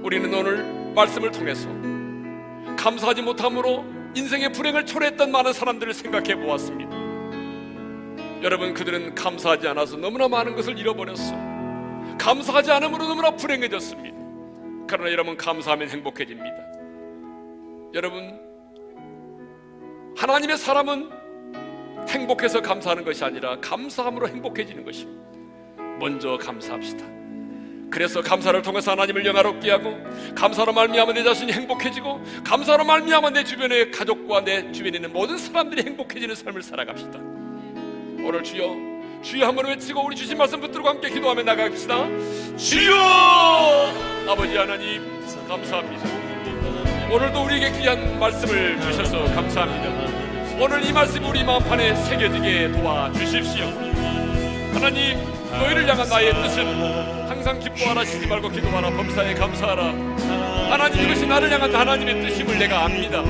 우리는 0.03 0.33
오늘 0.33 0.65
말씀을 0.95 1.33
통해서 1.33 1.69
감사하지 2.77 3.23
못함으로 3.23 3.85
인생의 4.15 4.53
불행을 4.53 4.87
초래했던 4.87 5.33
많은 5.33 5.53
사람들을 5.53 5.93
생각해 5.93 6.37
보았습니다. 6.37 6.95
여러분 8.43 8.75
그들은 8.75 9.15
감사하지 9.15 9.67
않아서 9.69 9.97
너무나 9.97 10.29
많은 10.29 10.55
것을 10.55 10.79
잃어버렸어요. 10.79 12.17
감사하지 12.19 12.71
않음으로 12.71 13.09
너무나 13.09 13.31
불행해졌습니다. 13.33 14.24
그러나 14.87 15.11
여러분 15.11 15.37
감사하면 15.37 15.89
행복해집니다. 15.89 16.57
여러분 17.95 18.41
하나님의 20.17 20.57
사람은 20.59 21.11
행복해서 22.09 22.61
감사하는 22.61 23.05
것이 23.05 23.25
아니라 23.25 23.59
감사함으로 23.61 24.29
행복해지는 24.29 24.85
것입니다. 24.85 25.25
먼저 25.99 26.37
감사합시다. 26.37 27.05
그래서 27.91 28.21
감사를 28.21 28.61
통해서 28.63 28.91
하나님을 28.91 29.25
영화롭게 29.25 29.71
하고 29.71 29.97
감사로 30.35 30.73
말미암아 30.73 31.13
내 31.13 31.23
자신이 31.23 31.53
행복해지고 31.53 32.21
감사로 32.43 32.85
말미암아 32.85 33.31
내 33.31 33.45
주변의 33.45 33.93
가족과 33.93 34.43
내 34.45 34.73
주변에 34.73 34.97
있는 34.97 35.13
모든 35.13 35.39
사람들이 35.39 35.83
행복해지는 35.83 36.35
삶을 36.35 36.63
살아갑시다. 36.63 37.19
오늘 38.27 38.43
주여 38.43 38.94
주여 39.25 39.47
한번 39.47 39.67
외치고 39.67 40.05
우리 40.05 40.15
주신 40.15 40.37
말씀 40.37 40.61
붙들고 40.61 40.87
함께 40.87 41.09
기도하며 41.09 41.43
나갑시다. 41.45 42.07
주여 42.59 42.95
아버지 44.29 44.55
하나님 44.55 45.03
감사합니다. 45.49 46.05
오늘도 47.11 47.45
우리에게 47.45 47.73
귀한 47.81 48.19
말씀을 48.19 48.79
주셔서 48.83 49.25
감사합니다. 49.35 50.59
오늘 50.61 50.85
이 50.85 50.93
말씀이 50.93 51.27
우리 51.27 51.43
마음판에 51.43 51.95
새겨지게 52.05 52.73
도와주십시오. 52.73 53.65
하나님 54.75 55.19
너희를 55.51 55.89
향한 55.89 56.07
나의 56.07 56.35
뜻은 56.35 57.27
항상 57.27 57.59
기뻐하라 57.61 58.05
쉬지 58.05 58.27
말고 58.27 58.51
기도하라 58.51 58.91
범사에 58.91 59.35
감사하라 59.35 59.85
하나님 60.71 61.05
이것이 61.07 61.27
나를 61.27 61.51
향한 61.51 61.75
하나님의 61.75 62.23
뜻임을 62.23 62.59
내가 62.59 62.85
압니다 62.85 63.23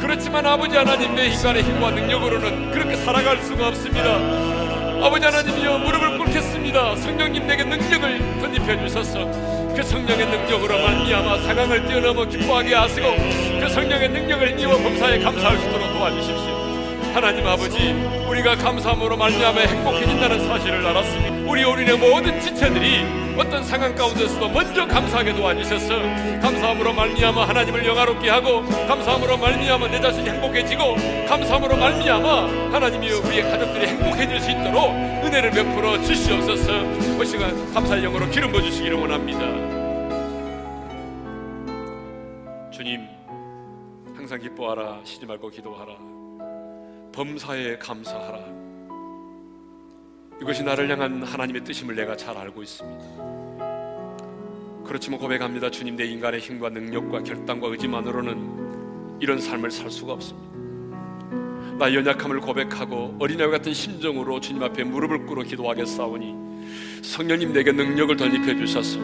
그렇지만 0.00 0.44
아버지 0.44 0.76
하나님 0.76 1.14
내 1.14 1.26
인간의 1.28 1.62
힘과 1.62 1.92
능력으로는 1.92 2.72
그렇게 2.72 2.96
살아갈 2.96 3.40
수가 3.42 3.68
없습니다 3.68 4.61
아버지 5.02 5.24
하나님이여 5.24 5.78
무릎을 5.78 6.16
꿇겠습니다. 6.18 6.94
성령님 6.94 7.44
내게 7.46 7.64
능력을 7.64 8.40
덧입혀 8.40 8.86
주셔서. 8.86 9.24
그 9.74 9.82
성령의 9.82 10.26
능력으로 10.26 10.78
말미암아 10.78 11.38
상황을 11.38 11.86
뛰어넘어 11.88 12.24
기뻐하게 12.24 12.74
하시고 12.74 13.08
그 13.60 13.68
성령의 13.68 14.10
능력을 14.10 14.50
힘입어 14.50 14.76
범사에 14.76 15.18
감사할 15.18 15.58
수 15.58 15.68
있도록 15.68 15.92
도와주십시오 15.92 16.61
하나님 17.14 17.46
아버지 17.46 17.92
우리가 18.26 18.56
감사함으로 18.56 19.18
말미암아 19.18 19.60
행복해진다는 19.60 20.46
사실을 20.46 20.86
알았습니다. 20.86 21.50
우리 21.50 21.62
우리의 21.62 21.98
모든 21.98 22.40
지체들이 22.40 23.36
어떤 23.36 23.62
상황 23.62 23.94
가운데서도 23.94 24.48
먼저 24.48 24.86
감사하게 24.86 25.34
도와주셔서 25.34 25.98
감사함으로 26.40 26.94
말미암아 26.94 27.48
하나님을 27.48 27.84
영화롭게 27.84 28.30
하고 28.30 28.62
감사함으로 28.62 29.36
말미암아 29.36 29.88
내 29.88 30.00
자신이 30.00 30.30
행복해지고 30.30 30.96
감사함으로 31.28 31.76
말미암아 31.76 32.72
하나님이 32.72 33.12
우리의 33.12 33.42
가족들이 33.42 33.86
행복해질 33.88 34.40
수 34.40 34.50
있도록 34.50 34.92
은혜를 34.92 35.50
베풀어 35.50 36.00
주시옵소서. 36.00 37.22
이 37.22 37.26
시간 37.26 37.74
감사의 37.74 38.02
영으로 38.02 38.28
기름 38.30 38.50
부어주시기를 38.52 38.96
원합니다. 38.96 39.40
주님 42.70 43.06
항상 44.16 44.40
기뻐하라 44.40 45.00
쉬지 45.04 45.26
말고 45.26 45.50
기도하라 45.50 46.11
범사에 47.12 47.76
감사하라 47.78 48.62
이것이 50.40 50.62
나를 50.62 50.90
향한 50.90 51.22
하나님의 51.22 51.62
뜻임을 51.62 51.94
내가 51.94 52.16
잘 52.16 52.36
알고 52.36 52.62
있습니다. 52.62 53.32
그렇지만 54.84 55.20
고백합니다. 55.20 55.70
주님 55.70 55.94
내 55.94 56.04
인간의 56.06 56.40
힘과 56.40 56.70
능력과 56.70 57.22
결단과 57.22 57.68
의지만으로는 57.68 59.20
이런 59.20 59.38
삶을 59.38 59.70
살 59.70 59.88
수가 59.90 60.14
없습니다. 60.14 60.52
나 61.78 61.94
연약함을 61.94 62.40
고백하고 62.40 63.16
어린아이 63.20 63.50
같은 63.50 63.72
심정으로 63.72 64.40
주님 64.40 64.62
앞에 64.64 64.82
무릎을 64.82 65.26
꿇어 65.26 65.42
기도하겠사오니 65.44 66.34
성령님 67.02 67.52
내게 67.52 67.70
능력을 67.70 68.16
덧입혀 68.16 68.56
주셔서 68.56 68.98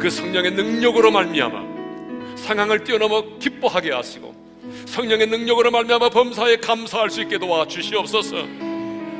그 0.00 0.10
성령의 0.10 0.52
능력으로 0.52 1.12
말미암아 1.12 2.36
상황을 2.36 2.82
뛰어넘어 2.82 3.38
기뻐하게 3.38 3.92
하시고 3.92 4.41
성령의 4.86 5.26
능력으로 5.26 5.70
말미암아 5.70 6.10
범사에 6.10 6.56
감사할 6.56 7.10
수 7.10 7.22
있게 7.22 7.38
도와 7.38 7.66
주시옵소서. 7.66 8.36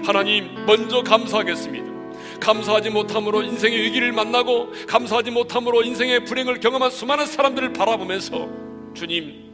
하나님 0.05 0.67
먼저 0.67 1.03
감사하겠습니다. 1.03 1.93
감사하지 2.41 2.91
못함으로 2.91 3.43
인생의 3.43 3.81
위기를 3.83 4.13
만나고 4.13 4.73
감사하지 4.89 5.31
못함으로 5.31 5.83
인생의 5.83 6.25
불행을 6.25 6.61
경험한 6.61 6.91
수많은 6.91 7.27
사람들을 7.27 7.73
바라보면서 7.73 8.49
주님 8.95 9.51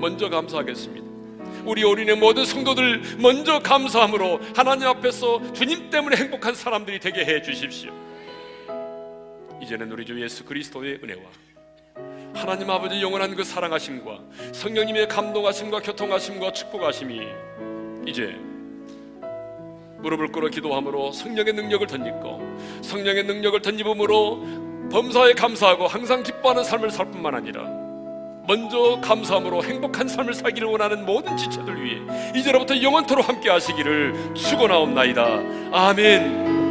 먼저 0.00 0.28
감사하겠습니다. 0.28 1.06
우리 1.64 1.84
어린의 1.84 2.16
모든 2.16 2.44
성도들 2.44 3.16
먼저 3.18 3.60
감사함으로 3.60 4.40
하나님 4.54 4.88
앞에서 4.88 5.52
주님 5.52 5.90
때문에 5.90 6.16
행복한 6.16 6.54
사람들이 6.54 6.98
되게 6.98 7.24
해 7.24 7.42
주십시오. 7.42 7.92
이제는 9.62 9.90
우리 9.90 10.04
주 10.04 10.20
예수 10.20 10.44
그리스도의 10.44 11.00
은혜와 11.02 11.22
하나님 12.36 12.68
아버지 12.68 13.00
영원한 13.00 13.34
그 13.34 13.42
사랑하심과 13.42 14.18
성령님의 14.52 15.08
감동하심과 15.08 15.80
교통하심과 15.80 16.52
축복하심이 16.52 17.20
이제 18.06 18.36
무릎을 19.98 20.28
꿇어 20.28 20.48
기도함으로 20.48 21.12
성령의 21.12 21.54
능력을 21.54 21.86
덧입고 21.86 22.82
성령의 22.82 23.24
능력을 23.24 23.60
덧입음으로 23.62 24.88
범사에 24.92 25.32
감사하고 25.32 25.86
항상 25.86 26.22
기뻐하는 26.22 26.62
삶을 26.62 26.90
살 26.90 27.10
뿐만 27.10 27.34
아니라 27.34 27.62
먼저 28.46 29.00
감사함으로 29.00 29.64
행복한 29.64 30.06
삶을 30.06 30.34
살기를 30.34 30.68
원하는 30.68 31.04
모든 31.04 31.36
지체들 31.36 31.82
위해 31.82 32.00
이제로부터 32.36 32.80
영원토록 32.80 33.28
함께 33.28 33.48
하시기를 33.50 34.34
축원하옵나이다. 34.34 35.40
아멘. 35.72 36.65